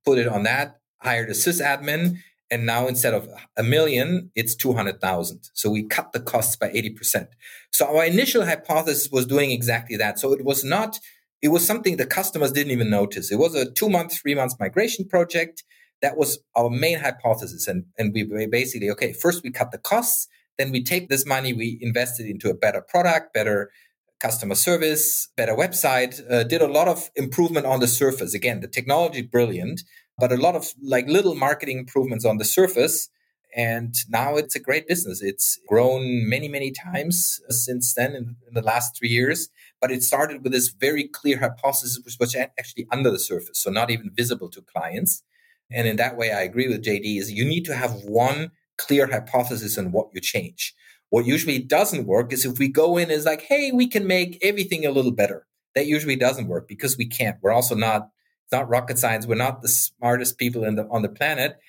put 0.08 0.18
it 0.18 0.28
on 0.28 0.44
that, 0.44 0.80
hired 1.00 1.30
a 1.30 1.34
sysadmin, 1.34 2.20
and 2.50 2.66
now 2.66 2.88
instead 2.88 3.14
of 3.14 3.28
a 3.58 3.64
million, 3.64 4.32
it's 4.36 4.56
200,000. 4.56 5.50
So 5.54 5.70
we 5.70 5.84
cut 5.84 6.14
the 6.14 6.22
costs 6.22 6.56
by 6.56 6.70
80%. 6.70 7.28
So 7.72 7.86
our 7.94 8.06
initial 8.06 8.46
hypothesis 8.46 9.10
was 9.12 9.26
doing 9.26 9.52
exactly 9.52 9.98
that. 9.98 10.18
So 10.18 10.32
it 10.32 10.46
was 10.46 10.64
not 10.64 10.98
it 11.42 11.50
was 11.50 11.68
something 11.68 11.98
the 11.98 12.06
customers 12.20 12.52
didn't 12.52 12.72
even 12.72 12.90
notice. 12.90 13.32
It 13.32 13.36
was 13.36 13.54
a 13.54 13.70
two 13.70 13.90
month, 13.90 14.20
three 14.20 14.34
months 14.34 14.56
migration 14.60 15.08
project. 15.08 15.64
That 16.02 16.18
was 16.18 16.40
our 16.56 16.70
main 16.70 17.00
hypothesis. 17.00 17.68
And, 17.68 17.86
and 17.98 18.12
we 18.14 18.24
basically, 18.48 18.90
okay, 18.92 19.14
first 19.14 19.44
we 19.44 19.52
cut 19.52 19.72
the 19.72 19.78
costs, 19.78 20.28
then 20.58 20.72
we 20.72 20.84
take 20.84 21.10
this 21.10 21.26
money, 21.28 21.54
we 21.54 21.78
invested 21.80 22.26
into 22.26 22.50
a 22.50 22.56
better 22.56 22.82
product, 22.82 23.34
better 23.34 23.70
customer 24.20 24.56
service, 24.56 25.30
better 25.36 25.54
website, 25.54 26.20
uh, 26.32 26.44
did 26.44 26.62
a 26.62 26.68
lot 26.68 26.88
of 26.88 27.10
improvement 27.16 27.66
on 27.66 27.80
the 27.80 27.88
surface. 27.88 28.34
Again, 28.34 28.62
the 28.62 28.68
technology 28.68 29.22
brilliant, 29.22 29.82
but 30.18 30.32
a 30.32 30.38
lot 30.38 30.56
of 30.56 30.74
like 30.82 31.08
little 31.08 31.36
marketing 31.36 31.78
improvements 31.78 32.26
on 32.26 32.38
the 32.38 32.46
surface 32.46 33.10
and 33.58 33.96
now 34.08 34.36
it's 34.36 34.56
a 34.56 34.60
great 34.60 34.88
business. 34.88 35.22
It's 35.22 35.60
grown 35.68 36.30
many, 36.30 36.48
many 36.48 36.72
times 36.72 37.40
since 37.50 37.94
then 37.94 38.14
in, 38.14 38.36
in, 38.48 38.54
the 38.54 38.62
last 38.62 38.96
three 38.96 39.10
years. 39.10 39.50
But 39.82 39.92
it 39.92 40.04
started 40.04 40.44
with 40.44 40.52
this 40.52 40.68
very 40.68 41.08
clear 41.08 41.40
hypothesis, 41.40 42.00
which 42.06 42.18
was 42.20 42.36
actually 42.36 42.88
under 42.92 43.10
the 43.10 43.20
surface, 43.20 43.62
so 43.62 43.72
not 43.72 43.90
even 43.90 44.12
visible 44.14 44.50
to 44.50 44.62
clients. 44.62 45.24
And 45.72 45.88
in 45.88 45.96
that 45.98 46.18
way, 46.18 46.32
I 46.32 46.42
agree 46.42 46.68
with 46.68 46.84
JD 46.84 47.20
is 47.20 47.32
you 47.32 47.46
need 47.46 47.66
to 47.66 47.76
have 47.76 47.94
one 48.04 48.52
clear 48.78 49.08
hypothesis 49.08 49.78
on 49.78 49.92
what 49.92 50.10
you 50.14 50.22
change. 50.22 50.74
What 51.10 51.26
usually 51.26 51.60
doesn't 51.60 52.06
work 52.06 52.34
is 52.34 52.46
if 52.46 52.60
we 52.60 52.68
go 52.68 52.98
in 52.98 53.10
as 53.12 53.26
like, 53.26 53.42
hey, 53.42 53.72
we 53.72 53.88
can 53.88 54.08
make 54.08 54.38
everything 54.42 54.86
a 54.86 54.92
little 54.92 55.12
better. 55.12 55.46
That 55.76 55.86
usually 55.86 56.16
doesn't 56.16 56.48
work 56.48 56.68
because 56.68 56.98
we 56.98 57.08
can't. 57.08 57.38
We're 57.42 57.54
also 57.54 57.76
not 57.76 58.10
It's 58.46 58.52
not 58.52 58.70
rocket 58.70 58.98
science. 58.98 59.28
We're 59.28 59.36
not 59.36 59.62
the 59.62 59.68
smartest 59.68 60.38
people 60.38 60.62
the, 60.62 60.88
on 60.90 61.02
the 61.02 61.10
planet. 61.10 61.60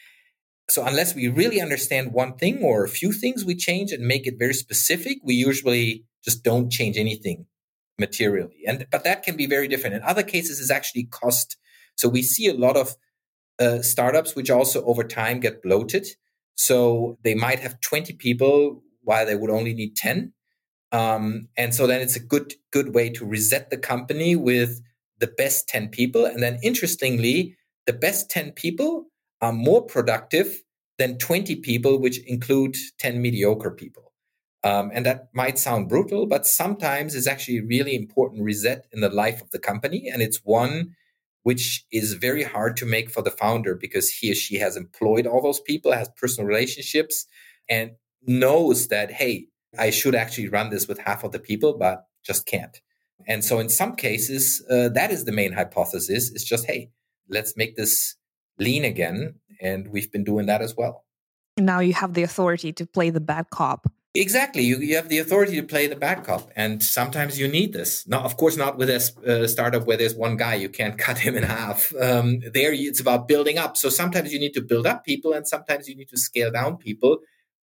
So 0.71 0.85
unless 0.85 1.15
we 1.15 1.29
really 1.29 1.61
understand 1.61 2.13
one 2.13 2.37
thing 2.37 2.63
or 2.63 2.85
a 2.85 2.89
few 2.89 3.13
things, 3.13 3.45
we 3.45 3.55
change 3.55 3.93
and 3.93 4.07
make 4.07 4.27
it 4.27 4.39
very 4.39 4.55
specific. 4.55 5.19
We 5.23 5.35
usually 5.35 6.05
just 6.25 6.43
don't 6.43 6.71
change 6.71 6.97
anything 6.97 7.47
materially. 7.99 8.63
And 8.67 8.87
but 8.91 9.05
that 9.05 9.23
can 9.23 9.37
be 9.37 9.47
very 9.47 9.69
different. 9.69 9.97
In 9.97 10.03
other 10.03 10.23
cases, 10.23 10.61
is 10.61 10.71
actually 10.71 11.05
cost. 11.05 11.57
So 11.97 12.09
we 12.09 12.23
see 12.23 12.49
a 12.49 12.55
lot 12.55 12.77
of 12.77 12.97
uh, 13.59 13.83
startups 13.83 14.37
which 14.37 14.51
also 14.51 14.85
over 14.85 15.05
time 15.05 15.41
get 15.41 15.63
bloated. 15.63 16.07
So 16.55 17.19
they 17.25 17.35
might 17.35 17.61
have 17.61 17.81
20 17.81 18.13
people 18.15 18.83
while 19.09 19.25
they 19.25 19.35
would 19.35 19.51
only 19.51 19.73
need 19.73 19.97
10. 19.97 20.35
Um, 20.93 21.49
and 21.57 21.75
so 21.75 21.87
then 21.87 22.03
it's 22.03 22.17
a 22.17 22.21
good 22.21 22.53
good 22.71 22.95
way 22.95 23.09
to 23.11 23.25
reset 23.25 23.71
the 23.71 23.79
company 23.79 24.37
with 24.37 24.83
the 25.19 25.27
best 25.27 25.67
10 25.69 25.89
people. 25.89 26.27
And 26.27 26.43
then 26.43 26.59
interestingly, 26.63 27.57
the 27.87 27.95
best 27.95 28.31
10 28.31 28.53
people 28.53 29.07
are 29.41 29.53
more 29.53 29.83
productive 29.83 30.63
than 30.99 31.17
20 31.17 31.57
people, 31.57 31.99
which 31.99 32.19
include 32.27 32.77
10 32.99 33.23
mediocre 33.23 33.71
people. 33.71 34.13
Um, 34.63 34.91
and 34.93 35.07
that 35.07 35.29
might 35.33 35.59
sound 35.59 35.89
brutal, 35.89 36.27
but 36.27 36.47
sometimes 36.47 37.15
it's 37.15 37.29
actually 37.29 37.59
a 37.59 37.65
really 37.65 37.95
important 37.95 38.43
reset 38.43 38.87
in 38.93 39.01
the 39.01 39.09
life 39.09 39.41
of 39.41 39.51
the 39.51 39.59
company. 39.59 40.11
And 40.13 40.21
it's 40.21 40.39
one 40.45 40.95
which 41.45 41.87
is 41.91 42.13
very 42.15 42.43
hard 42.43 42.77
to 42.77 42.85
make 42.85 43.09
for 43.11 43.23
the 43.23 43.31
founder 43.31 43.75
because 43.75 44.11
he 44.11 44.33
or 44.33 44.35
she 44.35 44.57
has 44.57 44.77
employed 44.77 45.27
all 45.27 45.41
those 45.41 45.61
people, 45.61 45.93
has 45.93 46.11
personal 46.21 46.47
relationships, 46.47 47.27
and 47.71 47.93
knows 48.27 48.89
that, 48.89 49.11
hey, 49.11 49.47
I 49.79 49.91
should 49.91 50.15
actually 50.15 50.49
run 50.49 50.71
this 50.71 50.89
with 50.89 50.99
half 50.99 51.25
of 51.25 51.33
the 51.33 51.39
people, 51.39 51.77
but 51.77 52.07
just 52.25 52.47
can't. 52.47 52.81
And 53.27 53.45
so 53.45 53.59
in 53.59 53.69
some 53.69 53.97
cases, 53.97 54.65
uh, 54.71 54.89
that 54.91 55.11
is 55.11 55.25
the 55.25 55.33
main 55.33 55.53
hypothesis. 55.53 56.31
It's 56.31 56.45
just, 56.45 56.67
hey, 56.67 56.91
let's 57.29 57.57
make 57.57 57.77
this 57.77 58.17
lean 58.59 58.85
again. 58.85 59.35
And 59.61 59.89
we've 59.89 60.11
been 60.11 60.25
doing 60.25 60.47
that 60.47 60.63
as 60.63 60.75
well. 60.77 61.05
Now 61.59 61.81
you 61.81 61.93
have 61.95 62.15
the 62.15 62.23
authority 62.23 62.73
to 62.73 62.87
play 62.87 63.11
the 63.11 63.21
bad 63.21 63.51
cop. 63.51 63.91
Exactly. 64.15 64.63
You, 64.63 64.79
you 64.79 64.97
have 64.97 65.09
the 65.09 65.19
authority 65.19 65.57
to 65.57 65.63
play 65.63 65.87
the 65.87 65.97
bad 65.97 66.25
cop. 66.25 66.51
And 66.57 66.83
sometimes 66.83 67.39
you 67.39 67.47
need 67.47 67.73
this. 67.73 68.07
Now, 68.09 68.21
of 68.21 68.37
course, 68.37 68.57
not 68.57 68.79
with 68.79 68.89
a 68.89 69.45
uh, 69.45 69.47
startup 69.47 69.87
where 69.87 69.97
there's 69.97 70.15
one 70.15 70.37
guy, 70.37 70.55
you 70.55 70.69
can't 70.69 70.97
cut 71.07 71.19
him 71.19 71.37
in 71.37 71.43
half. 71.43 71.93
Um, 72.01 72.41
there, 72.53 72.73
it's 72.73 73.01
about 73.01 73.29
building 73.29 73.59
up. 73.59 73.77
So 73.77 73.89
sometimes 73.89 74.33
you 74.33 74.41
need 74.41 74.55
to 74.55 74.63
build 74.63 74.87
up 74.87 75.05
people 75.05 75.33
and 75.33 75.47
sometimes 75.47 75.89
you 75.89 75.97
need 75.97 76.09
to 76.09 76.17
scale 76.17 76.51
down 76.51 76.79
people. 76.79 77.19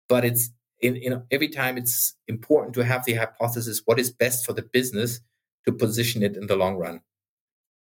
But 0.07 0.25
it's 0.25 0.51
in, 0.81 1.23
every 1.31 1.49
time 1.49 1.77
it's 1.77 2.15
important 2.27 2.73
to 2.75 2.83
have 2.83 3.05
the 3.05 3.13
hypothesis 3.13 3.81
what 3.85 3.99
is 3.99 4.11
best 4.11 4.45
for 4.45 4.53
the 4.53 4.61
business 4.61 5.21
to 5.65 5.71
position 5.71 6.23
it 6.23 6.37
in 6.37 6.47
the 6.47 6.55
long 6.55 6.75
run. 6.75 7.01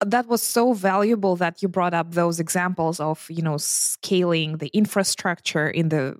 That 0.05 0.27
was 0.27 0.43
so 0.43 0.73
valuable 0.73 1.37
that 1.37 1.63
you 1.63 1.69
brought 1.69 1.95
up 1.95 2.13
those 2.13 2.41
examples 2.41 3.01
of 3.01 3.27
you 3.31 3.43
know 3.43 3.57
scaling 3.57 4.59
the 4.59 4.69
infrastructure 4.69 5.69
in 5.69 5.89
the 5.89 6.17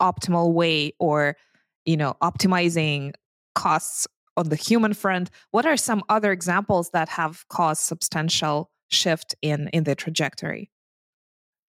optimal 0.00 0.52
way 0.52 0.92
or 0.98 1.36
you 1.84 1.96
know 1.96 2.14
optimizing 2.22 3.12
costs 3.54 4.06
on 4.36 4.50
the 4.50 4.56
human 4.56 4.94
front. 4.94 5.30
What 5.50 5.66
are 5.66 5.76
some 5.76 6.02
other 6.08 6.30
examples 6.30 6.90
that 6.90 7.08
have 7.08 7.46
caused 7.48 7.82
substantial 7.82 8.70
shift 8.88 9.34
in 9.42 9.68
in 9.68 9.84
the 9.84 9.94
trajectory 9.94 10.70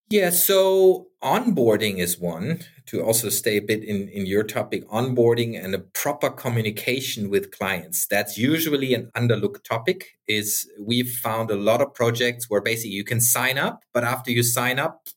yeah, 0.10 0.32
so 0.32 1.08
onboarding 1.24 2.00
is 2.00 2.20
one 2.20 2.62
to 2.88 3.04
also 3.04 3.30
stay 3.30 3.58
a 3.58 3.62
bit 3.62 3.84
in, 3.84 4.08
in 4.10 4.26
your 4.26 4.44
topic 4.44 4.88
onboarding 4.90 5.64
and 5.64 5.76
a 5.76 5.80
proper 5.80 6.32
communication 6.32 7.30
with 7.30 7.52
clients. 7.52 8.08
That's 8.08 8.36
usually 8.38 8.96
an 8.96 9.12
underlooked 9.16 9.64
topic 9.64 10.18
is 10.28 10.68
we've 10.80 11.10
found 11.10 11.52
a 11.52 11.56
lot 11.56 11.82
of 11.82 11.94
projects 11.94 12.50
where 12.50 12.62
basically 12.62 12.92
you 12.92 13.04
can 13.04 13.22
sign 13.22 13.60
up, 13.60 13.84
but 13.94 14.04
after 14.04 14.32
you 14.32 14.42
sign 14.42 14.80
up 14.80 15.08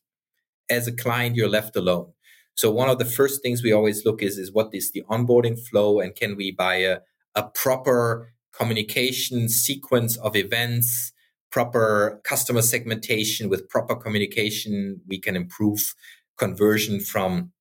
as 0.69 0.87
a 0.87 0.91
client, 0.95 1.35
you're 1.35 1.49
left 1.49 1.75
alone. 1.75 2.13
So 2.53 2.69
one 2.69 2.89
of 2.89 2.99
the 2.99 3.05
first 3.05 3.41
things 3.41 3.63
we 3.63 3.71
always 3.71 4.05
look 4.05 4.21
is, 4.21 4.37
is 4.37 4.53
what 4.53 4.69
is 4.73 4.91
the 4.91 5.03
onboarding 5.09 5.59
flow 5.59 6.01
and 6.01 6.15
can 6.15 6.35
we 6.35 6.51
buy 6.51 6.75
a, 6.75 6.99
a 7.33 7.43
proper 7.43 8.31
communication 8.51 9.49
sequence 9.49 10.17
of 10.17 10.35
events 10.35 11.12
proper 11.53 12.19
customer 12.23 12.63
segmentation, 12.63 13.47
with 13.47 13.69
proper 13.69 13.95
communication, 13.95 14.99
we 15.07 15.19
can 15.19 15.35
improve 15.35 15.93
conversion 16.35 16.99
from 16.99 17.51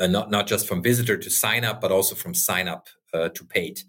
uh, 0.00 0.06
not 0.06 0.30
not 0.30 0.46
just 0.46 0.66
from 0.66 0.82
visitor 0.82 1.16
to 1.18 1.30
sign 1.30 1.62
up, 1.62 1.80
but 1.82 1.92
also 1.92 2.14
from 2.14 2.32
sign 2.34 2.66
up 2.66 2.86
uh, 3.12 3.28
to 3.28 3.44
paid. 3.44 3.80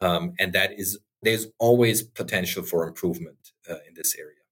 Um, 0.00 0.32
and 0.40 0.54
that 0.54 0.70
is 0.80 0.98
there's 1.22 1.46
always 1.58 2.02
potential 2.02 2.62
for 2.62 2.88
improvement 2.88 3.36
uh, 3.70 3.74
in 3.86 3.92
this 3.94 4.16
area. 4.18 4.42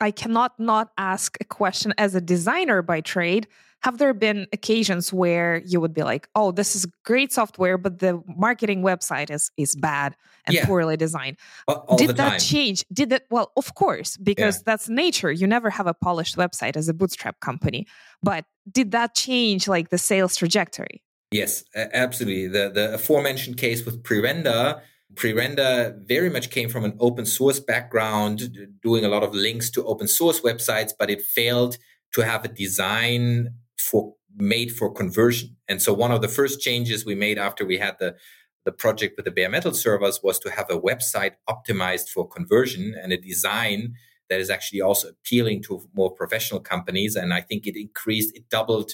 I 0.00 0.10
cannot 0.10 0.58
not 0.58 0.88
ask 0.96 1.36
a 1.40 1.44
question 1.44 1.92
as 1.98 2.14
a 2.14 2.20
designer 2.20 2.80
by 2.80 3.02
trade 3.02 3.46
have 3.82 3.98
there 3.98 4.14
been 4.14 4.46
occasions 4.52 5.12
where 5.12 5.62
you 5.64 5.80
would 5.80 5.92
be 5.92 6.02
like 6.02 6.28
oh 6.34 6.50
this 6.52 6.76
is 6.76 6.86
great 7.04 7.32
software 7.32 7.78
but 7.78 7.98
the 7.98 8.22
marketing 8.26 8.82
website 8.82 9.30
is 9.30 9.50
is 9.56 9.74
bad 9.76 10.14
and 10.46 10.54
yeah. 10.54 10.66
poorly 10.66 10.96
designed. 10.96 11.36
All, 11.68 11.96
did 11.96 12.16
that 12.16 12.40
change? 12.40 12.84
Did 12.92 13.10
that 13.10 13.24
well 13.30 13.52
of 13.56 13.74
course 13.74 14.16
because 14.16 14.56
yeah. 14.56 14.62
that's 14.66 14.88
nature. 14.88 15.30
You 15.30 15.46
never 15.46 15.70
have 15.70 15.86
a 15.86 15.94
polished 15.94 16.36
website 16.36 16.76
as 16.76 16.88
a 16.88 16.94
bootstrap 16.94 17.40
company. 17.40 17.86
But 18.22 18.44
did 18.70 18.90
that 18.92 19.14
change 19.14 19.68
like 19.68 19.90
the 19.90 19.98
sales 19.98 20.36
trajectory? 20.36 21.02
Yes 21.30 21.64
absolutely. 21.74 22.48
The 22.48 22.70
the 22.70 22.94
aforementioned 22.94 23.56
case 23.56 23.84
with 23.84 24.02
Prerender 24.02 24.80
Prerender 25.14 25.96
very 26.06 26.30
much 26.30 26.50
came 26.50 26.68
from 26.68 26.84
an 26.84 26.96
open 27.00 27.26
source 27.26 27.58
background, 27.58 28.56
doing 28.82 29.04
a 29.04 29.08
lot 29.08 29.24
of 29.24 29.34
links 29.34 29.68
to 29.70 29.84
open 29.84 30.06
source 30.06 30.40
websites, 30.40 30.92
but 30.96 31.10
it 31.10 31.22
failed 31.22 31.78
to 32.12 32.20
have 32.20 32.44
a 32.44 32.48
design 32.48 33.54
for 33.80 34.14
made 34.36 34.72
for 34.72 34.92
conversion. 34.92 35.56
And 35.68 35.82
so 35.82 35.92
one 35.92 36.12
of 36.12 36.22
the 36.22 36.28
first 36.28 36.60
changes 36.60 37.04
we 37.04 37.14
made 37.14 37.38
after 37.38 37.64
we 37.64 37.78
had 37.78 37.96
the 37.98 38.16
the 38.64 38.72
project 38.72 39.14
with 39.16 39.24
the 39.24 39.30
bare 39.30 39.48
metal 39.48 39.72
servers 39.72 40.20
was 40.22 40.38
to 40.38 40.50
have 40.50 40.66
a 40.70 40.78
website 40.78 41.32
optimized 41.48 42.08
for 42.10 42.28
conversion 42.28 42.94
and 43.02 43.12
a 43.12 43.16
design 43.16 43.94
that 44.28 44.40
is 44.40 44.50
actually 44.50 44.80
also 44.80 45.08
appealing 45.08 45.62
to 45.62 45.80
more 45.94 46.10
professional 46.10 46.60
companies. 46.60 47.16
And 47.16 47.34
I 47.34 47.40
think 47.40 47.66
it 47.66 47.76
increased, 47.76 48.36
it 48.36 48.48
doubled, 48.48 48.92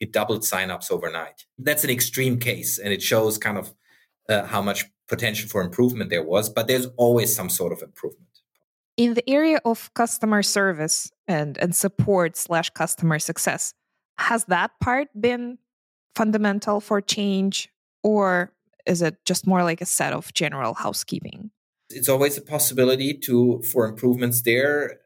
it 0.00 0.12
doubled 0.12 0.42
signups 0.42 0.90
overnight. 0.90 1.44
That's 1.58 1.84
an 1.84 1.90
extreme 1.90 2.38
case, 2.38 2.78
and 2.78 2.92
it 2.92 3.02
shows 3.02 3.38
kind 3.38 3.58
of 3.58 3.74
uh, 4.28 4.44
how 4.46 4.62
much 4.62 4.84
potential 5.08 5.48
for 5.48 5.62
improvement 5.62 6.10
there 6.10 6.24
was. 6.24 6.50
But 6.50 6.66
there's 6.66 6.86
always 6.96 7.34
some 7.34 7.48
sort 7.48 7.72
of 7.72 7.82
improvement. 7.82 8.28
In 8.96 9.14
the 9.14 9.28
area 9.28 9.60
of 9.64 9.92
customer 9.94 10.42
service 10.42 11.10
and 11.26 11.56
and 11.58 11.74
support 11.74 12.36
slash 12.36 12.70
customer 12.70 13.18
success, 13.18 13.74
has 14.18 14.44
that 14.46 14.72
part 14.80 15.08
been 15.18 15.58
fundamental 16.14 16.80
for 16.80 17.00
change 17.00 17.68
or 18.02 18.52
is 18.86 19.02
it 19.02 19.16
just 19.24 19.46
more 19.46 19.62
like 19.62 19.80
a 19.80 19.86
set 19.86 20.12
of 20.12 20.32
general 20.34 20.74
housekeeping? 20.74 21.50
It's 21.90 22.08
always 22.08 22.36
a 22.36 22.42
possibility 22.42 23.14
to 23.14 23.62
for 23.70 23.86
improvements 23.86 24.42
there. 24.42 24.98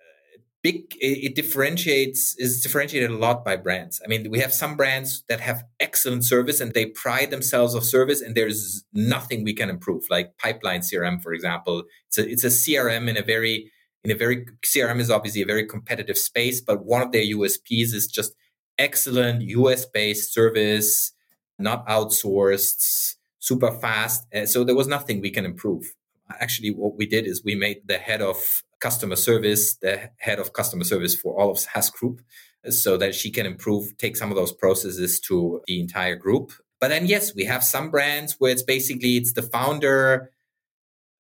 Big 0.62 0.96
it, 0.98 1.34
differentiates 1.34 2.34
is 2.38 2.60
differentiated 2.60 3.10
a 3.10 3.16
lot 3.16 3.44
by 3.44 3.56
brands. 3.56 4.00
I 4.04 4.08
mean 4.08 4.30
we 4.30 4.40
have 4.40 4.52
some 4.52 4.76
brands 4.76 5.22
that 5.28 5.40
have 5.40 5.64
excellent 5.78 6.24
service 6.24 6.60
and 6.60 6.72
they 6.72 6.86
pride 6.86 7.30
themselves 7.30 7.74
of 7.74 7.84
service 7.84 8.20
and 8.20 8.34
there's 8.34 8.84
nothing 8.92 9.44
we 9.44 9.54
can 9.54 9.70
improve 9.70 10.04
like 10.10 10.36
Pipeline 10.38 10.80
CRM 10.80 11.22
for 11.22 11.32
example. 11.32 11.84
It's 12.08 12.18
a, 12.18 12.28
it's 12.28 12.44
a 12.44 12.48
crm 12.48 13.08
in 13.08 13.16
a 13.16 13.22
very 13.22 13.70
in 14.02 14.10
a 14.10 14.14
very 14.14 14.46
crm 14.64 14.98
is 15.00 15.10
obviously 15.10 15.42
a 15.42 15.46
very 15.46 15.66
competitive 15.66 16.18
space 16.18 16.60
but 16.60 16.84
one 16.84 17.02
of 17.02 17.12
their 17.12 17.24
usps 17.24 17.94
is 17.94 18.06
just 18.06 18.34
excellent 18.78 19.42
US 19.42 19.84
based 19.84 20.32
service, 20.32 21.12
not 21.58 21.86
outsourced, 21.86 23.16
super 23.38 23.70
fast. 23.70 24.26
Uh, 24.34 24.46
so 24.46 24.64
there 24.64 24.74
was 24.74 24.88
nothing 24.88 25.20
we 25.20 25.30
can 25.30 25.44
improve. 25.44 25.94
Actually, 26.40 26.70
what 26.70 26.96
we 26.96 27.06
did 27.06 27.26
is 27.26 27.44
we 27.44 27.54
made 27.54 27.82
the 27.86 27.98
head 27.98 28.20
of 28.20 28.36
customer 28.80 29.16
service, 29.16 29.76
the 29.76 30.10
head 30.18 30.38
of 30.38 30.52
customer 30.52 30.84
service 30.84 31.14
for 31.14 31.38
all 31.38 31.50
of 31.50 31.58
SaaS 31.58 31.90
Group, 31.90 32.20
so 32.68 32.96
that 32.96 33.14
she 33.14 33.30
can 33.30 33.46
improve, 33.46 33.96
take 33.98 34.16
some 34.16 34.30
of 34.30 34.36
those 34.36 34.52
processes 34.52 35.20
to 35.20 35.62
the 35.66 35.80
entire 35.80 36.16
group. 36.16 36.52
But 36.80 36.88
then, 36.88 37.06
yes, 37.06 37.34
we 37.34 37.44
have 37.44 37.64
some 37.64 37.90
brands 37.90 38.36
where 38.38 38.50
it's 38.50 38.62
basically 38.62 39.16
it's 39.16 39.32
the 39.32 39.42
founder 39.42 40.30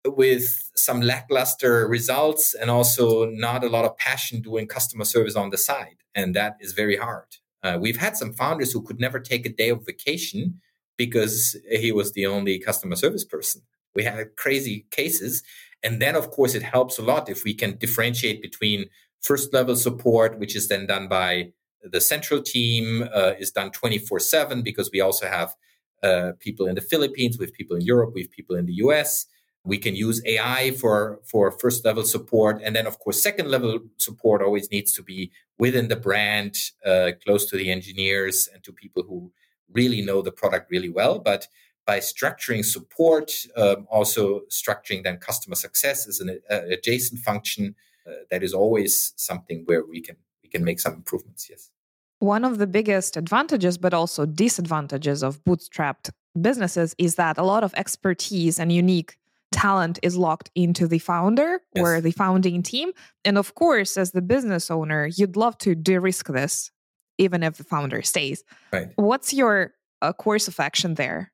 with 0.05 0.71
some 0.75 1.01
lackluster 1.01 1.87
results 1.87 2.53
and 2.53 2.69
also 2.69 3.25
not 3.25 3.63
a 3.63 3.69
lot 3.69 3.85
of 3.85 3.97
passion 3.97 4.41
doing 4.41 4.67
customer 4.67 5.05
service 5.05 5.35
on 5.35 5.49
the 5.49 5.57
side. 5.57 5.97
And 6.13 6.35
that 6.35 6.57
is 6.59 6.73
very 6.73 6.97
hard. 6.97 7.37
Uh, 7.63 7.77
we've 7.79 7.97
had 7.97 8.17
some 8.17 8.33
founders 8.33 8.73
who 8.73 8.81
could 8.81 8.99
never 8.99 9.19
take 9.19 9.45
a 9.45 9.49
day 9.49 9.69
of 9.69 9.85
vacation 9.85 10.59
because 10.97 11.55
he 11.71 11.91
was 11.91 12.11
the 12.11 12.27
only 12.27 12.59
customer 12.59 12.95
service 12.95 13.23
person. 13.23 13.61
We 13.95 14.03
had 14.03 14.35
crazy 14.35 14.85
cases. 14.91 15.43
And 15.81 16.01
then, 16.01 16.15
of 16.15 16.31
course, 16.31 16.55
it 16.55 16.63
helps 16.63 16.97
a 16.97 17.01
lot 17.01 17.29
if 17.29 17.43
we 17.43 17.53
can 17.53 17.77
differentiate 17.77 18.41
between 18.41 18.85
first 19.21 19.53
level 19.53 19.75
support, 19.75 20.39
which 20.39 20.55
is 20.55 20.67
then 20.67 20.87
done 20.87 21.07
by 21.07 21.51
the 21.81 22.01
central 22.01 22.41
team, 22.41 23.07
uh, 23.13 23.33
is 23.39 23.51
done 23.51 23.71
24 23.71 24.19
7 24.19 24.61
because 24.61 24.89
we 24.91 25.01
also 25.01 25.27
have 25.27 25.55
uh, 26.01 26.33
people 26.39 26.67
in 26.67 26.75
the 26.75 26.81
Philippines, 26.81 27.37
we 27.37 27.45
have 27.45 27.53
people 27.53 27.77
in 27.77 27.81
Europe, 27.81 28.11
we 28.13 28.21
have 28.21 28.31
people 28.31 28.55
in 28.55 28.65
the 28.65 28.73
US 28.73 29.25
We 29.65 29.77
can 29.77 29.95
use 29.95 30.21
AI 30.25 30.71
for, 30.71 31.19
for 31.23 31.51
first 31.51 31.85
level 31.85 32.03
support. 32.03 32.61
And 32.63 32.75
then, 32.75 32.85
of 32.85 32.99
course, 32.99 33.23
second 33.23 33.49
level 33.49 33.79
support 33.97 34.41
always 34.41 34.69
needs 34.71 34.91
to 34.93 35.03
be 35.03 35.31
within 35.57 35.87
the 35.87 35.95
brand, 35.95 36.55
uh, 36.85 37.11
close 37.23 37.45
to 37.49 37.57
the 37.57 37.71
engineers 37.71 38.49
and 38.53 38.63
to 38.63 38.73
people 38.73 39.03
who 39.03 39.31
really 39.71 40.01
know 40.01 40.21
the 40.21 40.31
product 40.31 40.69
really 40.69 40.89
well. 40.89 41.19
But 41.19 41.47
by 41.85 41.99
structuring 41.99 42.63
support, 42.63 43.31
um, 43.55 43.87
also 43.89 44.41
structuring 44.49 45.03
then 45.03 45.17
customer 45.17 45.55
success 45.55 46.07
is 46.07 46.19
an 46.19 46.39
uh, 46.49 46.61
adjacent 46.69 47.21
function, 47.21 47.75
uh, 48.07 48.11
that 48.31 48.43
is 48.43 48.53
always 48.53 49.13
something 49.15 49.63
where 49.65 49.85
we 49.85 50.01
can 50.01 50.17
we 50.43 50.49
can 50.49 50.63
make 50.63 50.79
some 50.79 50.93
improvements. 50.93 51.49
Yes. 51.49 51.71
One 52.19 52.45
of 52.45 52.57
the 52.57 52.67
biggest 52.67 53.17
advantages, 53.17 53.77
but 53.77 53.93
also 53.93 54.25
disadvantages 54.25 55.23
of 55.23 55.43
bootstrapped 55.43 56.09
businesses 56.39 56.95
is 56.97 57.15
that 57.15 57.37
a 57.37 57.43
lot 57.43 57.63
of 57.63 57.73
expertise 57.75 58.59
and 58.59 58.71
unique 58.71 59.17
talent 59.53 59.99
is 60.01 60.17
locked 60.17 60.51
into 60.55 60.87
the 60.87 60.99
founder 60.99 61.61
yes. 61.75 61.85
or 61.85 62.01
the 62.01 62.11
founding 62.11 62.63
team. 62.63 62.91
And 63.23 63.37
of 63.37 63.55
course, 63.55 63.95
as 63.95 64.11
the 64.11 64.21
business 64.21 64.69
owner, 64.69 65.05
you'd 65.05 65.37
love 65.37 65.57
to 65.59 65.75
de 65.75 65.99
risk 65.99 66.27
this, 66.27 66.71
even 67.17 67.43
if 67.43 67.57
the 67.57 67.63
founder 67.63 68.01
stays. 68.01 68.43
Right. 68.71 68.89
What's 68.95 69.33
your 69.33 69.73
uh, 70.01 70.13
course 70.13 70.47
of 70.47 70.59
action 70.59 70.95
there? 70.95 71.31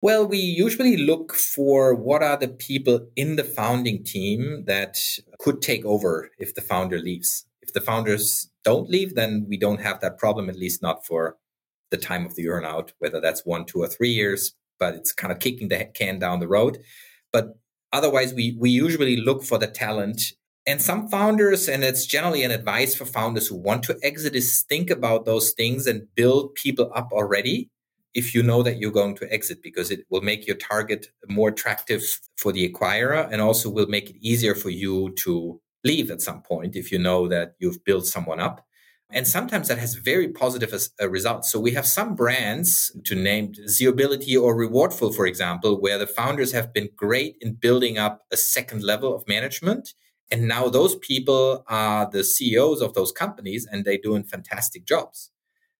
Well, 0.00 0.28
we 0.28 0.38
usually 0.38 0.96
look 0.96 1.34
for 1.34 1.94
what 1.94 2.22
are 2.22 2.36
the 2.36 2.48
people 2.48 3.08
in 3.16 3.36
the 3.36 3.42
founding 3.42 4.04
team 4.04 4.64
that 4.66 4.98
could 5.40 5.60
take 5.60 5.84
over 5.84 6.30
if 6.38 6.54
the 6.54 6.60
founder 6.60 6.98
leaves. 6.98 7.46
If 7.62 7.72
the 7.72 7.80
founders 7.80 8.48
don't 8.62 8.88
leave, 8.88 9.16
then 9.16 9.46
we 9.48 9.56
don't 9.56 9.80
have 9.80 10.00
that 10.00 10.18
problem, 10.18 10.48
at 10.48 10.56
least 10.56 10.82
not 10.82 11.04
for 11.04 11.36
the 11.90 11.96
time 11.96 12.24
of 12.26 12.36
the 12.36 12.46
earnout, 12.46 12.92
whether 12.98 13.20
that's 13.20 13.44
one, 13.44 13.64
two, 13.64 13.82
or 13.82 13.88
three 13.88 14.10
years, 14.10 14.54
but 14.78 14.94
it's 14.94 15.12
kind 15.12 15.32
of 15.32 15.40
kicking 15.40 15.68
the 15.68 15.84
can 15.94 16.18
down 16.18 16.38
the 16.38 16.48
road. 16.48 16.78
But 17.32 17.58
otherwise, 17.92 18.34
we, 18.34 18.56
we 18.58 18.70
usually 18.70 19.16
look 19.16 19.42
for 19.44 19.58
the 19.58 19.66
talent. 19.66 20.22
And 20.66 20.82
some 20.82 21.08
founders, 21.08 21.68
and 21.68 21.82
it's 21.82 22.04
generally 22.04 22.42
an 22.42 22.50
advice 22.50 22.94
for 22.94 23.06
founders 23.06 23.48
who 23.48 23.56
want 23.56 23.82
to 23.84 23.98
exit, 24.02 24.34
is 24.34 24.64
think 24.68 24.90
about 24.90 25.24
those 25.24 25.52
things 25.52 25.86
and 25.86 26.06
build 26.14 26.54
people 26.54 26.90
up 26.94 27.10
already 27.12 27.70
if 28.14 28.34
you 28.34 28.42
know 28.42 28.62
that 28.62 28.78
you're 28.78 28.90
going 28.90 29.14
to 29.16 29.32
exit 29.32 29.62
because 29.62 29.90
it 29.90 30.04
will 30.10 30.22
make 30.22 30.46
your 30.46 30.56
target 30.56 31.08
more 31.28 31.50
attractive 31.50 32.02
for 32.36 32.52
the 32.52 32.68
acquirer 32.68 33.28
and 33.30 33.40
also 33.40 33.70
will 33.70 33.86
make 33.86 34.10
it 34.10 34.16
easier 34.20 34.54
for 34.54 34.70
you 34.70 35.10
to 35.10 35.60
leave 35.84 36.10
at 36.10 36.20
some 36.20 36.42
point 36.42 36.74
if 36.74 36.90
you 36.90 36.98
know 36.98 37.28
that 37.28 37.54
you've 37.58 37.84
built 37.84 38.06
someone 38.06 38.40
up. 38.40 38.66
And 39.10 39.26
sometimes 39.26 39.68
that 39.68 39.78
has 39.78 39.94
very 39.94 40.28
positive 40.28 40.74
uh, 41.00 41.08
results. 41.08 41.50
So 41.50 41.58
we 41.58 41.72
have 41.72 41.86
some 41.86 42.14
brands 42.14 42.94
to 43.04 43.14
name 43.14 43.54
Seobility 43.66 44.36
or 44.36 44.54
Rewardful, 44.54 45.14
for 45.14 45.26
example, 45.26 45.80
where 45.80 45.96
the 45.96 46.06
founders 46.06 46.52
have 46.52 46.74
been 46.74 46.90
great 46.94 47.36
in 47.40 47.54
building 47.54 47.96
up 47.96 48.26
a 48.30 48.36
second 48.36 48.82
level 48.82 49.14
of 49.14 49.26
management. 49.26 49.94
And 50.30 50.46
now 50.46 50.68
those 50.68 50.96
people 50.96 51.64
are 51.68 52.10
the 52.10 52.22
CEOs 52.22 52.82
of 52.82 52.92
those 52.92 53.10
companies 53.10 53.66
and 53.70 53.84
they're 53.84 53.96
doing 53.96 54.24
fantastic 54.24 54.84
jobs. 54.84 55.30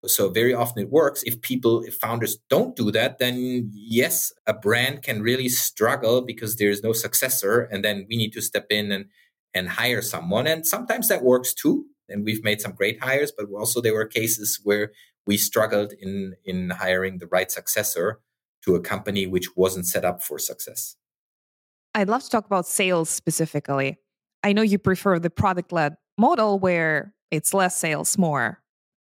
So 0.06 0.30
very 0.30 0.54
often 0.54 0.82
it 0.84 0.90
works. 0.90 1.22
If 1.24 1.42
people, 1.42 1.82
if 1.82 1.96
founders 1.96 2.38
don't 2.48 2.74
do 2.76 2.90
that, 2.92 3.18
then 3.18 3.70
yes, 3.74 4.32
a 4.46 4.54
brand 4.54 5.02
can 5.02 5.20
really 5.20 5.50
struggle 5.50 6.22
because 6.22 6.56
there's 6.56 6.82
no 6.82 6.94
successor. 6.94 7.62
And 7.62 7.84
then 7.84 8.06
we 8.08 8.16
need 8.16 8.32
to 8.34 8.40
step 8.40 8.68
in 8.70 8.90
and, 8.90 9.06
and 9.52 9.68
hire 9.68 10.00
someone. 10.00 10.46
And 10.46 10.66
sometimes 10.66 11.08
that 11.08 11.22
works 11.24 11.52
too 11.52 11.84
and 12.08 12.24
we've 12.24 12.44
made 12.44 12.60
some 12.60 12.72
great 12.72 13.02
hires, 13.02 13.32
but 13.36 13.46
also 13.56 13.80
there 13.80 13.94
were 13.94 14.06
cases 14.06 14.60
where 14.62 14.92
we 15.26 15.36
struggled 15.36 15.92
in 16.00 16.34
in 16.44 16.70
hiring 16.70 17.18
the 17.18 17.26
right 17.26 17.50
successor 17.50 18.20
to 18.64 18.74
a 18.74 18.80
company 18.80 19.26
which 19.26 19.56
wasn't 19.56 19.86
set 19.86 20.04
up 20.04 20.22
for 20.22 20.38
success. 20.38 20.96
I'd 21.94 22.08
love 22.08 22.22
to 22.24 22.30
talk 22.30 22.46
about 22.46 22.66
sales 22.66 23.08
specifically. 23.08 23.98
I 24.42 24.52
know 24.52 24.62
you 24.62 24.78
prefer 24.78 25.18
the 25.18 25.30
product 25.30 25.72
led 25.72 25.96
model 26.16 26.58
where 26.58 27.14
it's 27.30 27.54
less 27.54 27.76
sales, 27.76 28.16
more 28.18 28.62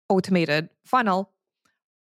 automated 0.09 0.69
funnel. 0.85 1.31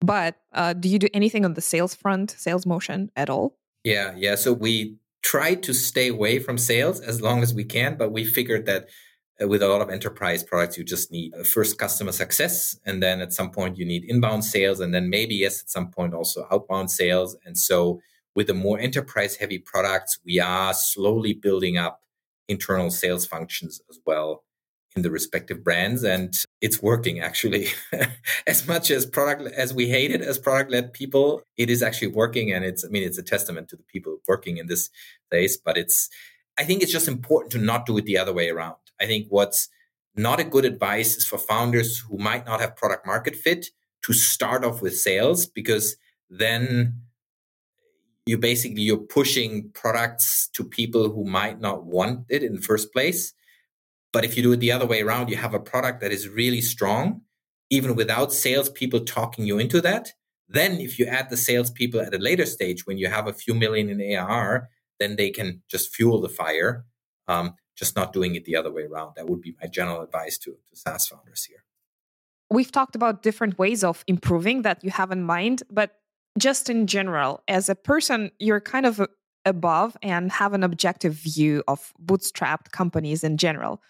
But 0.01 0.37
uh, 0.53 0.75
do 0.75 0.89
you 0.89 0.99
do 0.99 1.09
anything 1.15 1.45
on 1.45 1.55
the 1.55 1.61
sales 1.61 1.95
front, 1.95 2.33
sales 2.33 2.67
motion 2.67 3.11
at 3.17 3.31
all? 3.31 3.57
Yeah, 3.85 4.15
yeah. 4.17 4.35
So 4.35 4.53
we 4.53 4.97
try 5.23 5.55
to 5.55 5.73
stay 5.73 6.09
away 6.09 6.39
from 6.39 6.59
sales 6.59 7.01
as 7.01 7.23
long 7.23 7.43
as 7.43 7.55
we 7.55 7.65
can, 7.65 7.97
but 7.97 8.13
we 8.13 8.25
figured 8.25 8.67
that 8.67 8.89
Uh, 9.43 9.49
with 9.49 9.63
a 9.63 9.69
lot 9.69 9.81
of 9.81 9.91
enterprise 9.91 10.45
products, 10.45 10.79
you 10.79 10.85
just 10.85 11.11
need 11.11 11.35
uh, 11.35 11.43
first 11.43 11.77
customer 11.77 12.13
success. 12.13 12.79
And 12.87 13.03
then 13.03 13.21
at 13.21 13.33
some 13.33 13.51
point, 13.51 13.77
you 13.77 13.85
need 13.85 14.05
inbound 14.05 14.45
sales. 14.45 14.79
And 14.79 14.95
then 14.95 15.11
maybe, 15.11 15.35
yes, 15.35 15.61
at 15.61 15.71
some 15.71 15.91
point, 15.91 16.15
also 16.15 16.47
outbound 16.53 16.91
sales. 16.91 17.37
And 17.45 17.59
so 17.59 18.01
with 18.37 18.47
the 18.47 18.55
more 18.55 18.79
enterprise 18.79 19.37
heavy 19.37 19.59
products, 19.59 20.19
we 20.25 20.39
are 20.39 20.73
slowly 20.73 21.33
building 21.33 21.77
up 21.77 22.03
internal 22.49 22.91
sales 22.91 23.27
functions 23.27 23.81
as 23.91 23.99
well 24.07 24.45
in 24.95 25.03
the 25.03 25.11
respective 25.11 25.65
brands. 25.65 26.05
And 26.05 26.33
it's 26.61 26.81
working 26.81 27.19
actually. 27.19 27.69
as 28.47 28.69
much 28.69 28.93
as 28.93 29.05
product, 29.05 29.53
as 29.57 29.75
we 29.75 29.89
hate 29.89 30.13
it 30.13 30.21
as 30.21 30.39
product 30.39 30.71
led 30.71 30.93
people, 30.93 31.43
it 31.57 31.71
is 31.71 31.83
actually 31.83 32.09
working. 32.09 32.53
And 32.53 32.65
it's, 32.65 32.85
I 32.85 32.89
mean, 32.89 33.03
it's 33.03 33.19
a 33.19 33.23
testament 33.23 33.69
to 33.71 33.77
the 33.77 33.83
people 33.83 34.19
working 34.29 34.59
in 34.59 34.69
this 34.69 34.91
place, 35.29 35.57
but 35.57 35.77
it's, 35.77 36.09
I 36.57 36.63
think 36.63 36.85
it's 36.85 36.93
just 36.93 37.09
important 37.09 37.51
to 37.53 37.59
not 37.59 37.85
do 37.85 37.99
it 37.99 38.05
the 38.05 38.19
other 38.19 38.33
way 38.33 38.49
around 38.49 38.77
I 39.01 39.07
think 39.07 39.27
what's 39.29 39.69
not 40.17 40.41
a 40.41 40.45
good 40.45 40.65
advice 40.65 41.17
is 41.17 41.27
for 41.27 41.39
founders 41.39 41.99
who 41.99 42.19
might 42.19 42.47
not 42.47 42.61
have 42.61 42.77
product 42.77 43.07
market 43.07 43.35
fit 43.35 43.67
to 44.03 44.13
start 44.13 44.65
off 44.65 44.81
with 44.81 44.97
sales 44.97 45.47
because 45.47 45.97
then 46.31 47.01
you 48.27 48.39
basically 48.39 48.83
you're 48.83 48.97
pushing 48.97 49.71
products 49.71 50.49
to 50.55 50.65
people 50.65 51.11
who 51.11 51.25
might 51.25 51.61
not 51.61 51.85
want 51.85 52.27
it 52.29 52.43
in 52.43 52.55
the 52.55 52.63
first 52.63 52.93
place. 52.93 53.33
But 54.13 54.25
if 54.25 54.37
you 54.37 54.43
do 54.43 54.53
it 54.53 54.61
the 54.61 54.73
other 54.73 54.87
way 54.87 55.03
around 55.03 55.31
you 55.31 55.37
have 55.37 55.55
a 55.55 55.61
product 55.61 56.01
that 56.01 56.13
is 56.13 56.29
really 56.29 56.61
strong 56.61 57.23
even 57.71 57.97
without 57.97 58.33
salespeople 58.33 59.01
talking 59.01 59.45
you 59.47 59.59
into 59.59 59.81
that 59.81 60.13
then 60.49 60.79
if 60.81 60.99
you 60.99 61.07
add 61.07 61.31
the 61.31 61.37
salespeople 61.37 62.01
at 62.01 62.15
a 62.15 62.19
later 62.19 62.47
stage 62.47 62.87
when 62.87 62.99
you 62.99 63.09
have 63.09 63.27
a 63.27 63.33
few 63.33 63.55
million 63.55 63.89
in 63.89 64.01
ARR 64.01 64.69
then 65.01 65.17
they 65.17 65.31
can 65.31 65.63
just 65.69 65.95
fuel 65.95 66.21
the 66.21 66.29
fire. 66.29 66.85
Um, 67.27 67.55
just 67.77 67.97
not 67.97 68.13
doing 68.13 68.35
it 68.35 68.45
the 68.45 68.57
other 68.57 68.73
way 68.73 68.83
around. 68.83 69.15
That 69.17 69.29
would 69.29 69.41
be 69.41 69.55
my 69.61 69.69
general 69.69 70.03
advice 70.03 70.39
to, 70.39 70.53
to 70.53 70.77
SaaS 70.77 71.07
founders 71.07 71.45
here. 71.45 71.65
We've 72.51 72.71
talked 72.71 72.95
about 72.95 73.23
different 73.23 73.59
ways 73.59 73.83
of 73.83 74.05
improving 74.07 74.63
that 74.63 74.85
you 74.85 74.91
have 74.91 75.11
in 75.11 75.23
mind, 75.23 75.63
but 75.71 75.97
just 76.39 76.69
in 76.69 76.87
general, 76.87 77.43
as 77.49 77.69
a 77.69 77.75
person, 77.75 78.31
you're 78.39 78.61
kind 78.61 78.87
of 78.87 79.05
above 79.45 79.97
and 80.03 80.31
have 80.33 80.53
an 80.53 80.63
objective 80.63 81.15
view 81.15 81.63
of 81.69 81.93
bootstrapped 82.03 82.71
companies 82.71 83.25
in 83.25 83.37
general. 83.37 83.83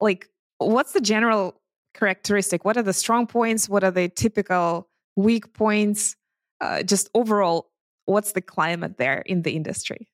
Like, 0.00 0.28
what's 0.58 0.92
the 0.92 1.00
general 1.00 1.60
characteristic? 1.94 2.64
What 2.64 2.76
are 2.76 2.82
the 2.82 2.92
strong 2.92 3.26
points? 3.26 3.68
What 3.68 3.84
are 3.84 3.90
the 3.90 4.08
typical 4.08 4.88
weak 5.16 5.52
points? 5.52 6.16
Uh, 6.60 6.82
just 6.82 7.08
overall, 7.14 7.70
what's 8.04 8.32
the 8.32 8.42
climate 8.42 8.98
there 8.98 9.20
in 9.20 9.42
the 9.42 9.56
industry? 9.56 10.09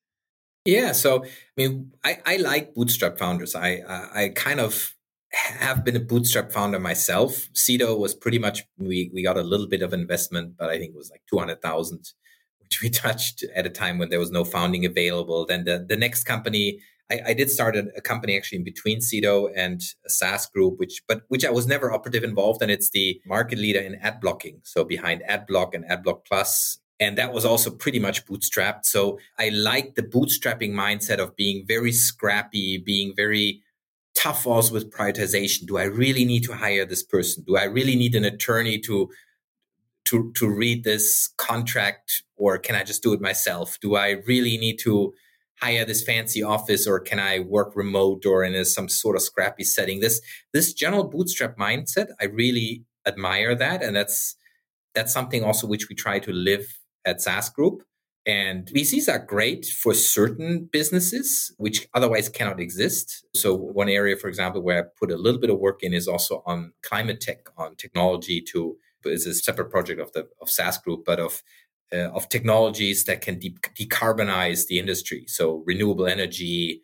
Yeah, 0.67 0.93
so 0.93 1.25
I 1.25 1.29
mean, 1.57 1.93
I, 2.05 2.19
I 2.27 2.37
like 2.37 2.75
bootstrap 2.75 3.19
founders. 3.19 3.55
I, 3.55 3.83
I, 3.89 4.23
I 4.25 4.29
kind 4.31 4.61
of 4.61 4.97
have 5.33 5.85
been 5.85 5.97
a 5.97 6.01
bootstrap 6.01 6.53
founder 6.53 6.81
myself. 6.81 7.49
Sedo 7.53 7.99
was 7.99 8.15
pretty 8.15 8.39
much 8.39 8.63
we 8.79 9.11
we 9.13 9.23
got 9.23 9.37
a 9.37 9.43
little 9.43 9.69
bit 9.69 9.83
of 9.83 9.93
investment, 9.93 10.57
but 10.59 10.71
I 10.71 10.79
think 10.79 10.91
it 10.91 10.97
was 10.97 11.11
like 11.11 11.23
two 11.29 11.39
hundred 11.39 11.63
thousand, 11.63 12.13
which 12.61 12.81
we 12.83 12.91
touched 13.05 13.45
at 13.55 13.67
a 13.67 13.71
time 13.71 13.99
when 13.99 14.11
there 14.11 14.21
was 14.21 14.31
no 14.31 14.45
founding 14.45 14.85
available. 14.85 15.47
Then 15.47 15.65
the 15.65 15.85
the 15.89 15.97
next 15.97 16.25
company. 16.25 16.81
I, 17.09 17.21
I 17.27 17.35
did 17.35 17.51
start 17.51 17.77
a, 17.77 17.87
a, 17.97 18.01
company 18.01 18.37
actually 18.37 18.59
in 18.59 18.65
between 18.65 18.99
Sedo 18.99 19.49
and 19.55 19.81
a 20.05 20.11
SaaS 20.11 20.47
group, 20.47 20.81
which 20.81 21.03
but 21.07 21.23
which 21.29 21.45
I 21.45 21.53
was 21.53 21.65
never 21.65 21.93
operative 21.93 22.25
involved, 22.25 22.63
and 22.63 22.69
it's 22.69 22.91
the 22.91 23.21
market 23.25 23.61
leader 23.61 23.79
in 23.79 23.95
ad 24.03 24.21
blocking. 24.21 24.61
So 24.65 24.83
behind 24.83 25.23
AdBlock 25.31 25.73
and 25.73 25.85
AdBlock 25.85 26.25
Plus, 26.27 26.81
and 26.99 27.19
that 27.19 27.33
was 27.33 27.45
also 27.45 27.71
pretty 27.71 27.99
much 27.99 28.25
bootstrapped. 28.27 28.85
So 28.87 29.19
I 29.39 29.51
like 29.51 29.95
the 29.95 30.03
bootstrapping 30.03 30.73
mindset 30.73 31.19
of 31.19 31.37
being 31.37 31.65
very 31.67 31.93
scrappy, 31.93 32.79
being 32.79 33.13
very 33.15 33.63
tough 34.15 34.47
also 34.47 34.73
with 34.73 34.91
prioritization. 34.91 35.67
Do 35.67 35.77
I 35.77 35.85
really 35.85 36.25
need 36.25 36.45
to 36.45 36.55
hire 36.55 36.87
this 36.87 37.03
person? 37.03 37.45
Do 37.47 37.57
I 37.57 37.65
really 37.65 37.97
need 37.97 38.15
an 38.15 38.25
attorney 38.25 38.79
to 38.81 39.11
to 40.07 40.33
to 40.37 40.49
read 40.49 40.85
this 40.85 41.31
contract 41.37 42.23
or 42.37 42.59
can 42.59 42.75
I 42.75 42.83
just 42.83 43.03
do 43.03 43.13
it 43.13 43.21
myself? 43.21 43.79
Do 43.81 43.97
I 43.97 44.23
really 44.27 44.57
need 44.57 44.79
to 44.81 45.13
hire 45.61 45.85
this 45.85 46.03
fancy 46.03 46.43
office 46.43 46.87
or 46.87 47.01
can 47.01 47.19
I 47.19 47.41
work 47.41 47.75
remote 47.75 48.25
or 48.25 48.45
in 48.45 48.55
a, 48.55 48.65
some 48.65 48.89
sort 48.89 49.17
of 49.17 49.23
scrappy 49.23 49.65
setting? 49.65 50.01
This 50.01 50.21
this 50.53 50.73
general 50.73 51.05
bootstrap 51.05 51.59
mindset, 51.59 52.09
I 52.21 52.25
really 52.27 52.85
admire 53.07 53.55
that 53.55 53.83
and 53.83 53.95
that's 53.95 54.37
that's 54.95 55.13
something 55.13 55.45
also 55.45 55.67
which 55.67 55.89
we 55.89 55.95
try 55.95 56.19
to 56.21 56.33
live 56.33 56.67
at 57.07 57.23
SaaS 57.23 57.49
Group. 57.49 57.83
And 58.27 58.67
VCs 58.67 59.09
are 59.09 59.25
great 59.25 59.67
for 59.67 59.95
certain 59.95 60.69
businesses, 60.73 61.55
which 61.59 61.87
otherwise 61.95 62.29
cannot 62.29 62.59
exist. 62.59 63.25
So, 63.37 63.55
one 63.55 63.89
area, 63.89 64.17
for 64.17 64.27
example, 64.27 64.63
where 64.63 64.83
I 64.83 64.87
put 64.99 65.13
a 65.13 65.17
little 65.17 65.41
bit 65.41 65.49
of 65.49 65.61
work 65.61 65.85
in 65.85 65.95
is 65.95 66.09
also 66.09 66.43
on 66.45 66.73
climate 66.83 67.21
tech, 67.21 67.47
on 67.57 67.77
technology 67.77 68.41
to 68.53 68.77
is 69.05 69.27
a 69.27 69.35
separate 69.35 69.71
project 69.71 70.01
of 70.01 70.11
the 70.13 70.27
of 70.41 70.51
SaaS 70.51 70.79
Group, 70.79 71.05
but 71.07 71.21
of 71.21 71.43
uh, 71.93 72.11
of 72.11 72.29
technologies 72.29 73.05
that 73.05 73.21
can 73.21 73.39
de- 73.39 73.57
decarbonize 73.79 74.67
the 74.67 74.81
industry. 74.81 75.25
So 75.29 75.63
renewable 75.67 76.07
energy 76.07 76.83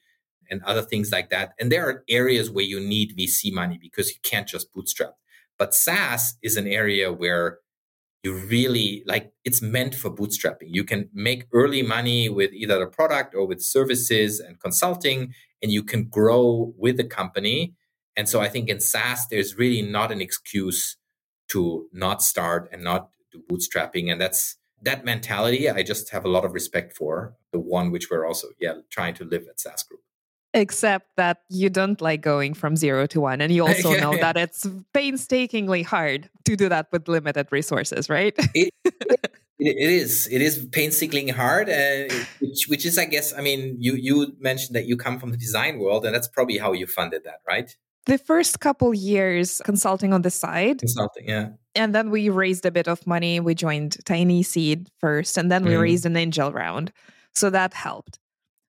and 0.50 0.62
other 0.62 0.82
things 0.82 1.10
like 1.10 1.30
that. 1.30 1.54
And 1.58 1.72
there 1.72 1.88
are 1.88 2.04
areas 2.08 2.50
where 2.50 2.64
you 2.64 2.78
need 2.78 3.16
VC 3.16 3.52
money 3.52 3.78
because 3.80 4.10
you 4.10 4.20
can't 4.22 4.46
just 4.46 4.72
bootstrap. 4.72 5.14
But 5.58 5.74
SaaS 5.74 6.36
is 6.42 6.56
an 6.56 6.66
area 6.66 7.12
where 7.12 7.58
you 8.22 8.34
really 8.34 9.02
like 9.06 9.32
it's 9.44 9.60
meant 9.60 9.94
for 9.94 10.10
bootstrapping. 10.10 10.68
You 10.68 10.84
can 10.84 11.08
make 11.12 11.46
early 11.52 11.82
money 11.82 12.28
with 12.28 12.52
either 12.52 12.78
the 12.78 12.86
product 12.86 13.34
or 13.34 13.46
with 13.46 13.60
services 13.60 14.38
and 14.38 14.60
consulting, 14.60 15.34
and 15.62 15.72
you 15.72 15.82
can 15.82 16.04
grow 16.04 16.72
with 16.78 16.96
the 16.96 17.04
company. 17.04 17.74
And 18.16 18.28
so 18.28 18.40
I 18.40 18.48
think 18.48 18.68
in 18.68 18.80
SaaS, 18.80 19.26
there's 19.28 19.58
really 19.58 19.82
not 19.82 20.12
an 20.12 20.20
excuse 20.20 20.96
to 21.48 21.88
not 21.92 22.22
start 22.22 22.68
and 22.72 22.84
not 22.84 23.08
do 23.32 23.42
bootstrapping. 23.50 24.10
And 24.10 24.20
that's 24.20 24.56
that 24.82 25.04
mentality 25.04 25.68
I 25.68 25.82
just 25.82 26.10
have 26.10 26.24
a 26.24 26.28
lot 26.28 26.44
of 26.44 26.52
respect 26.52 26.96
for, 26.96 27.34
the 27.52 27.58
one 27.58 27.90
which 27.90 28.10
we're 28.10 28.26
also, 28.26 28.48
yeah, 28.60 28.74
trying 28.90 29.14
to 29.14 29.24
live 29.24 29.44
at 29.48 29.60
SaaS 29.60 29.82
Group. 29.82 30.00
Except 30.54 31.06
that 31.16 31.42
you 31.48 31.70
don't 31.70 32.00
like 32.00 32.20
going 32.20 32.52
from 32.52 32.76
zero 32.76 33.06
to 33.06 33.20
one. 33.20 33.40
And 33.40 33.52
you 33.52 33.66
also 33.66 33.94
know 34.00 34.16
that 34.16 34.36
it's 34.36 34.66
painstakingly 34.92 35.82
hard 35.82 36.28
to 36.44 36.56
do 36.56 36.68
that 36.68 36.88
with 36.92 37.08
limited 37.08 37.48
resources, 37.50 38.10
right? 38.10 38.34
it, 38.54 38.72
it, 38.84 39.20
it 39.58 39.90
is. 39.90 40.28
It 40.30 40.42
is 40.42 40.66
painstakingly 40.72 41.32
hard, 41.32 41.70
uh, 41.70 42.14
which, 42.40 42.66
which 42.68 42.84
is, 42.84 42.98
I 42.98 43.06
guess, 43.06 43.32
I 43.32 43.40
mean, 43.40 43.76
you, 43.78 43.94
you 43.94 44.34
mentioned 44.38 44.76
that 44.76 44.86
you 44.86 44.96
come 44.96 45.18
from 45.18 45.30
the 45.30 45.38
design 45.38 45.78
world, 45.78 46.04
and 46.04 46.14
that's 46.14 46.28
probably 46.28 46.58
how 46.58 46.72
you 46.72 46.86
funded 46.86 47.24
that, 47.24 47.40
right? 47.48 47.74
The 48.04 48.18
first 48.18 48.60
couple 48.60 48.92
years 48.92 49.62
consulting 49.64 50.12
on 50.12 50.22
the 50.22 50.30
side. 50.30 50.80
Consulting, 50.80 51.28
yeah 51.28 51.50
and 51.74 51.94
then 51.94 52.10
we 52.10 52.28
raised 52.28 52.66
a 52.66 52.70
bit 52.70 52.88
of 52.88 53.06
money. 53.06 53.40
We 53.40 53.54
joined 53.54 53.96
TinySeed 54.04 54.88
first, 54.98 55.38
and 55.38 55.50
then 55.50 55.64
we 55.64 55.72
mm. 55.72 55.80
raised 55.80 56.06
an 56.06 56.16
angel 56.16 56.52
round. 56.52 56.92
So 57.34 57.50
that 57.50 57.74
helped. 57.74 58.18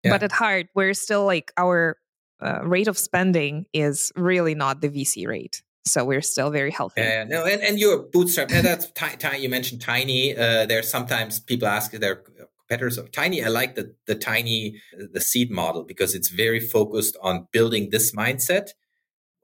Yeah. 0.04 0.12
But 0.12 0.24
at 0.24 0.32
heart, 0.32 0.68
we're 0.76 0.94
still 0.94 1.26
like 1.26 1.52
our 1.58 1.98
uh, 2.42 2.60
rate 2.64 2.88
of 2.88 2.98
spending 2.98 3.66
is 3.74 4.12
really 4.16 4.56
not 4.56 4.82
the 4.82 4.90
VC 4.90 5.28
rate. 5.28 5.64
So 5.86 6.06
we're 6.06 6.22
still 6.22 6.50
very 6.50 6.72
healthy. 6.72 7.02
Yeah, 7.02 7.26
no, 7.26 7.46
and, 7.46 7.62
and 7.62 7.78
you're 7.78 8.04
bootstrap. 8.04 8.52
yeah, 8.52 8.62
that's 8.62 8.90
tiny. 8.92 9.40
You 9.40 9.50
mentioned 9.50 9.82
tiny. 9.82 10.36
Uh, 10.36 10.66
there's 10.66 10.90
sometimes 10.90 11.42
people 11.42 11.68
ask 11.68 11.94
if 11.94 12.00
they're 12.00 12.24
competitors 12.70 12.98
of 12.98 13.12
tiny. 13.12 13.44
I 13.44 13.50
like 13.50 13.76
the 13.76 13.94
the 14.08 14.16
tiny 14.16 14.82
the 15.12 15.20
seed 15.20 15.52
model 15.52 15.84
because 15.84 16.16
it's 16.16 16.30
very 16.30 16.62
focused 16.62 17.18
on 17.22 17.48
building 17.52 17.90
this 17.90 18.16
mindset 18.16 18.70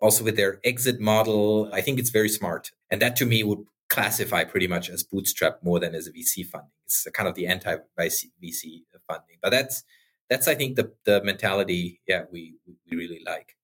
also 0.01 0.23
with 0.23 0.35
their 0.35 0.59
exit 0.63 0.99
model. 0.99 1.69
I 1.73 1.81
think 1.81 1.99
it's 1.99 2.09
very 2.09 2.29
smart. 2.29 2.71
And 2.89 3.01
that 3.01 3.15
to 3.17 3.25
me 3.25 3.43
would 3.43 3.59
classify 3.89 4.43
pretty 4.43 4.67
much 4.67 4.89
as 4.89 5.03
bootstrap 5.03 5.59
more 5.63 5.79
than 5.79 5.95
as 5.95 6.07
a 6.07 6.11
VC 6.11 6.45
funding. 6.45 6.71
It's 6.85 7.07
kind 7.13 7.27
of 7.27 7.35
the 7.35 7.47
anti 7.47 7.75
VC 7.99 8.83
funding. 9.07 9.37
But 9.41 9.51
that's 9.51 9.83
that's 10.29 10.47
I 10.47 10.55
think 10.55 10.75
the 10.75 10.91
the 11.05 11.23
mentality 11.23 12.01
yeah 12.07 12.23
we 12.31 12.55
we 12.65 12.97
really 12.97 13.21
like. 13.25 13.55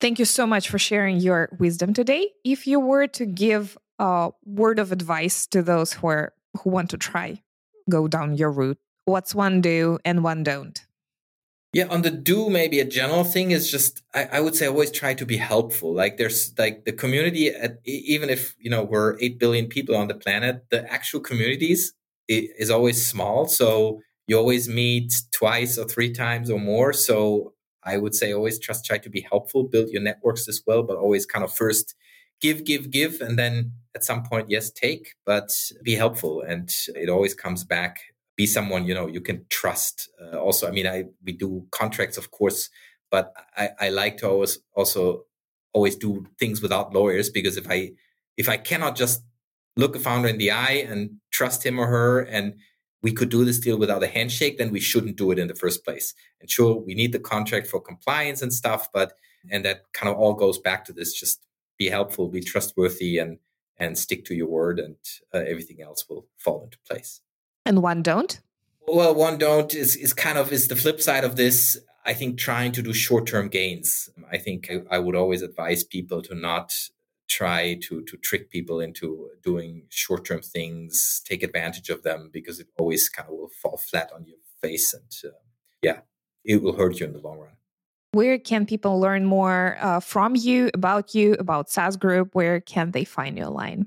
Thank 0.00 0.18
you 0.18 0.24
so 0.24 0.46
much 0.46 0.68
for 0.68 0.78
sharing 0.78 1.18
your 1.18 1.48
wisdom 1.58 1.92
today. 1.92 2.30
If 2.44 2.66
you 2.66 2.78
were 2.78 3.08
to 3.08 3.26
give 3.26 3.76
a 3.98 4.30
word 4.44 4.78
of 4.78 4.92
advice 4.92 5.46
to 5.48 5.62
those 5.62 5.94
who 5.94 6.06
are 6.06 6.32
who 6.58 6.70
want 6.70 6.90
to 6.90 6.98
try 6.98 7.42
go 7.90 8.06
down 8.06 8.36
your 8.36 8.50
route, 8.50 8.78
what's 9.06 9.34
one 9.34 9.60
do 9.60 9.98
and 10.04 10.22
one 10.22 10.42
don't? 10.42 10.84
Yeah, 11.74 11.86
on 11.88 12.00
the 12.00 12.10
do, 12.10 12.48
maybe 12.48 12.80
a 12.80 12.84
general 12.84 13.24
thing 13.24 13.50
is 13.50 13.70
just 13.70 14.02
I, 14.14 14.24
I, 14.32 14.40
would 14.40 14.56
say 14.56 14.66
always 14.66 14.90
try 14.90 15.12
to 15.14 15.26
be 15.26 15.36
helpful. 15.36 15.92
Like 15.92 16.16
there's 16.16 16.56
like 16.58 16.86
the 16.86 16.92
community, 16.92 17.50
at, 17.50 17.78
even 17.84 18.30
if 18.30 18.54
you 18.58 18.70
know 18.70 18.84
we're 18.84 19.18
eight 19.20 19.38
billion 19.38 19.66
people 19.66 19.94
on 19.94 20.08
the 20.08 20.14
planet, 20.14 20.64
the 20.70 20.90
actual 20.90 21.20
communities 21.20 21.92
is 22.26 22.70
always 22.70 23.04
small. 23.04 23.48
So 23.48 24.00
you 24.28 24.38
always 24.38 24.68
meet 24.68 25.12
twice 25.32 25.76
or 25.76 25.84
three 25.84 26.12
times 26.12 26.50
or 26.50 26.60
more. 26.60 26.92
So 26.92 27.54
I 27.82 27.96
would 27.96 28.14
say 28.14 28.32
always 28.32 28.58
just 28.58 28.84
try 28.84 28.98
to 28.98 29.10
be 29.10 29.22
helpful, 29.22 29.64
build 29.64 29.88
your 29.88 30.02
networks 30.02 30.46
as 30.48 30.62
well, 30.66 30.84
but 30.84 30.96
always 30.96 31.26
kind 31.26 31.44
of 31.44 31.52
first 31.52 31.96
give, 32.40 32.64
give, 32.64 32.90
give, 32.90 33.20
and 33.20 33.36
then 33.36 33.72
at 33.96 34.04
some 34.04 34.22
point 34.22 34.48
yes 34.48 34.70
take, 34.70 35.14
but 35.26 35.50
be 35.82 35.94
helpful, 35.94 36.42
and 36.42 36.72
it 36.94 37.08
always 37.08 37.34
comes 37.34 37.64
back 37.64 37.98
be 38.38 38.46
someone 38.46 38.86
you 38.86 38.94
know 38.94 39.08
you 39.08 39.20
can 39.20 39.44
trust. 39.50 40.08
Uh, 40.22 40.38
also, 40.38 40.68
I 40.68 40.70
mean, 40.70 40.86
I 40.86 41.04
we 41.24 41.32
do 41.32 41.66
contracts, 41.72 42.16
of 42.16 42.30
course, 42.30 42.70
but 43.10 43.34
I, 43.56 43.70
I 43.80 43.88
like 43.90 44.18
to 44.18 44.28
always 44.28 44.60
also 44.74 45.24
always 45.74 45.96
do 45.96 46.24
things 46.38 46.62
without 46.62 46.94
lawyers 46.94 47.28
because 47.28 47.56
if 47.58 47.68
I 47.68 47.90
if 48.36 48.48
I 48.48 48.56
cannot 48.56 48.96
just 48.96 49.22
look 49.76 49.96
a 49.96 49.98
founder 49.98 50.28
in 50.28 50.38
the 50.38 50.52
eye 50.52 50.84
and 50.88 51.18
trust 51.30 51.66
him 51.66 51.78
or 51.78 51.86
her 51.88 52.20
and 52.20 52.54
we 53.02 53.12
could 53.12 53.28
do 53.28 53.44
this 53.44 53.58
deal 53.58 53.78
without 53.78 54.02
a 54.02 54.08
handshake, 54.08 54.58
then 54.58 54.72
we 54.72 54.80
shouldn't 54.80 55.16
do 55.16 55.30
it 55.30 55.38
in 55.38 55.48
the 55.48 55.54
first 55.54 55.84
place. 55.84 56.14
And 56.40 56.50
sure, 56.50 56.76
we 56.76 56.94
need 56.94 57.12
the 57.12 57.20
contract 57.20 57.66
for 57.66 57.80
compliance 57.80 58.42
and 58.42 58.52
stuff, 58.52 58.88
but 58.92 59.12
and 59.50 59.64
that 59.64 59.82
kind 59.92 60.12
of 60.12 60.18
all 60.18 60.34
goes 60.34 60.58
back 60.58 60.84
to 60.86 60.92
this: 60.92 61.12
just 61.12 61.46
be 61.78 61.88
helpful, 61.88 62.28
be 62.28 62.40
trustworthy, 62.40 63.18
and 63.18 63.38
and 63.78 63.96
stick 63.96 64.24
to 64.26 64.34
your 64.34 64.48
word, 64.48 64.80
and 64.80 64.96
uh, 65.32 65.38
everything 65.38 65.80
else 65.80 66.08
will 66.08 66.26
fall 66.36 66.64
into 66.64 66.78
place 66.86 67.20
and 67.68 67.82
one 67.82 68.02
don't? 68.02 68.40
Well, 68.88 69.14
one 69.14 69.36
don't 69.36 69.74
is, 69.74 69.94
is 69.94 70.14
kind 70.14 70.38
of 70.38 70.50
is 70.50 70.68
the 70.68 70.76
flip 70.76 71.00
side 71.00 71.22
of 71.22 71.36
this. 71.36 71.78
I 72.04 72.14
think 72.14 72.38
trying 72.38 72.72
to 72.72 72.82
do 72.82 72.94
short 72.94 73.26
term 73.26 73.48
gains. 73.48 74.08
I 74.32 74.38
think 74.38 74.70
I, 74.70 74.96
I, 74.96 74.98
would 74.98 75.14
always 75.14 75.42
advise 75.42 75.84
people 75.84 76.22
to 76.22 76.34
not 76.34 76.72
try 77.28 77.74
to 77.82 78.02
to 78.02 78.16
trick 78.16 78.50
people 78.50 78.80
into 78.80 79.30
doing 79.42 79.84
short 79.88 80.24
term 80.24 80.40
things, 80.40 81.22
take 81.24 81.42
advantage 81.42 81.90
of 81.90 82.02
them 82.02 82.30
because 82.32 82.58
it 82.58 82.68
always 82.78 83.08
kind 83.08 83.28
of 83.28 83.34
will 83.34 83.48
fall 83.48 83.76
flat 83.76 84.10
on 84.14 84.24
your 84.26 84.38
face, 84.60 84.94
and 84.94 85.12
uh, 85.24 85.36
yeah, 85.82 86.00
it 86.44 86.62
will 86.62 86.76
hurt 86.76 87.00
you 87.00 87.06
in 87.06 87.12
the 87.12 87.20
long 87.20 87.38
run. 87.38 87.52
Where 88.12 88.38
can 88.38 88.64
people 88.64 88.98
learn 88.98 89.26
more 89.26 89.76
uh, 89.80 90.00
from 90.00 90.34
you, 90.34 90.70
about 90.72 91.14
you, 91.14 91.34
about 91.34 91.70
SaaS 91.70 91.96
Group? 91.96 92.34
Where 92.34 92.60
can 92.60 92.92
they 92.92 93.04
find 93.04 93.36
you 93.36 93.44
online? 93.44 93.86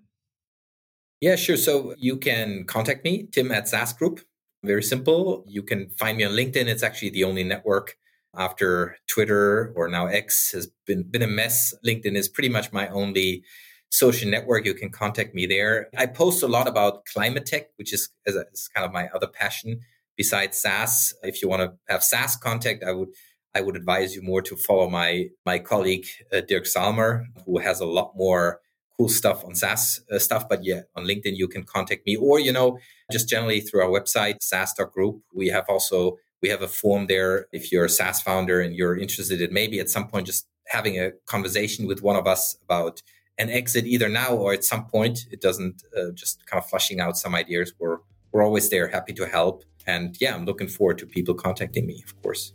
Yeah, 1.19 1.35
sure. 1.35 1.57
So 1.57 1.95
you 1.97 2.17
can 2.17 2.65
contact 2.65 3.03
me, 3.03 3.27
Tim 3.31 3.51
at 3.51 3.67
SaaS 3.67 3.93
Group. 3.93 4.21
Very 4.63 4.83
simple. 4.83 5.43
You 5.47 5.63
can 5.63 5.89
find 5.89 6.17
me 6.17 6.23
on 6.23 6.33
LinkedIn. 6.33 6.67
It's 6.67 6.83
actually 6.83 7.09
the 7.09 7.23
only 7.23 7.43
network 7.43 7.97
after 8.35 8.97
Twitter 9.07 9.73
or 9.75 9.87
now 9.87 10.07
X 10.07 10.51
has 10.51 10.67
been, 10.85 11.03
been 11.03 11.21
a 11.21 11.27
mess. 11.27 11.73
LinkedIn 11.85 12.15
is 12.15 12.27
pretty 12.27 12.49
much 12.49 12.71
my 12.71 12.87
only 12.89 13.43
social 13.89 14.29
network. 14.29 14.65
You 14.65 14.73
can 14.73 14.89
contact 14.89 15.35
me 15.35 15.45
there. 15.45 15.89
I 15.97 16.05
post 16.05 16.43
a 16.43 16.47
lot 16.47 16.67
about 16.67 17.05
climate 17.05 17.45
tech, 17.45 17.67
which 17.75 17.93
is, 17.93 18.09
is 18.25 18.69
kind 18.73 18.85
of 18.85 18.93
my 18.93 19.09
other 19.13 19.27
passion 19.27 19.81
besides 20.15 20.61
SaaS. 20.61 21.13
If 21.23 21.41
you 21.41 21.49
want 21.49 21.61
to 21.61 21.73
have 21.89 22.03
SaaS 22.03 22.35
contact, 22.35 22.83
I 22.83 22.93
would 22.93 23.09
I 23.53 23.59
would 23.59 23.75
advise 23.75 24.15
you 24.15 24.21
more 24.21 24.41
to 24.43 24.55
follow 24.55 24.89
my 24.89 25.27
my 25.45 25.59
colleague 25.59 26.05
uh, 26.31 26.41
Dirk 26.47 26.63
Sahlmer, 26.63 27.25
who 27.45 27.57
has 27.57 27.81
a 27.81 27.85
lot 27.85 28.13
more 28.15 28.61
cool 29.01 29.09
stuff 29.09 29.43
on 29.43 29.55
SaaS 29.55 30.01
uh, 30.11 30.19
stuff. 30.19 30.47
But 30.47 30.63
yeah, 30.63 30.81
on 30.95 31.05
LinkedIn, 31.05 31.35
you 31.35 31.47
can 31.47 31.63
contact 31.63 32.05
me 32.05 32.15
or, 32.15 32.39
you 32.39 32.51
know, 32.51 32.77
just 33.11 33.27
generally 33.27 33.59
through 33.59 33.81
our 33.81 33.89
website, 33.89 34.35
SaaS.group. 34.41 35.21
We 35.33 35.47
have 35.47 35.65
also, 35.67 36.17
we 36.41 36.49
have 36.49 36.61
a 36.61 36.67
form 36.67 37.07
there. 37.07 37.47
If 37.51 37.71
you're 37.71 37.85
a 37.85 37.89
SaaS 37.89 38.21
founder 38.21 38.61
and 38.61 38.75
you're 38.75 38.97
interested 38.97 39.41
in 39.41 39.53
maybe 39.53 39.79
at 39.79 39.89
some 39.89 40.07
point 40.07 40.25
just 40.25 40.47
having 40.67 40.99
a 40.99 41.11
conversation 41.25 41.87
with 41.87 42.01
one 42.01 42.15
of 42.15 42.27
us 42.27 42.55
about 42.63 43.01
an 43.37 43.49
exit 43.49 43.85
either 43.85 44.09
now 44.09 44.35
or 44.35 44.53
at 44.53 44.63
some 44.63 44.85
point, 44.85 45.27
it 45.31 45.41
doesn't 45.41 45.83
uh, 45.97 46.11
just 46.13 46.45
kind 46.45 46.61
of 46.61 46.69
flushing 46.69 46.99
out 46.99 47.17
some 47.17 47.35
ideas. 47.35 47.73
We're, 47.79 47.97
we're 48.31 48.43
always 48.43 48.69
there, 48.69 48.87
happy 48.87 49.13
to 49.13 49.25
help. 49.25 49.63
And 49.87 50.15
yeah, 50.19 50.35
I'm 50.35 50.45
looking 50.45 50.67
forward 50.67 50.97
to 50.99 51.05
people 51.05 51.33
contacting 51.33 51.85
me, 51.85 52.03
of 52.05 52.21
course. 52.21 52.53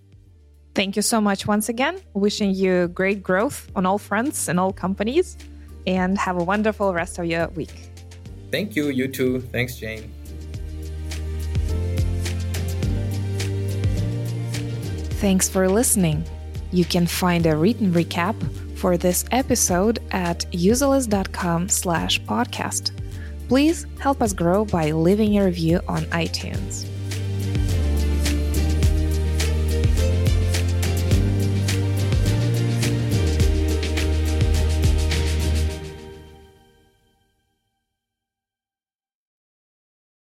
Thank 0.74 0.94
you 0.94 1.02
so 1.02 1.20
much 1.20 1.46
once 1.46 1.68
again. 1.68 1.98
Wishing 2.14 2.54
you 2.54 2.88
great 2.88 3.22
growth 3.22 3.70
on 3.74 3.86
all 3.86 3.98
fronts 3.98 4.48
and 4.48 4.60
all 4.60 4.72
companies 4.72 5.36
and 5.86 6.18
have 6.18 6.36
a 6.36 6.44
wonderful 6.44 6.92
rest 6.92 7.18
of 7.18 7.24
your 7.24 7.48
week. 7.48 7.90
Thank 8.50 8.76
you. 8.76 8.88
You 8.88 9.08
too. 9.08 9.40
Thanks, 9.40 9.76
Jane. 9.76 10.12
Thanks 15.16 15.48
for 15.48 15.66
listening. 15.68 16.24
You 16.72 16.84
can 16.84 17.06
find 17.06 17.46
a 17.46 17.56
written 17.56 17.90
recap 17.92 18.36
for 18.76 18.98
this 18.98 19.24
episode 19.32 19.98
at 20.10 20.40
userlist.com 20.52 21.70
slash 21.70 22.20
podcast. 22.22 22.90
Please 23.48 23.86
help 23.98 24.20
us 24.20 24.34
grow 24.34 24.66
by 24.66 24.90
leaving 24.90 25.38
a 25.38 25.44
review 25.46 25.80
on 25.88 26.02
iTunes. 26.06 26.86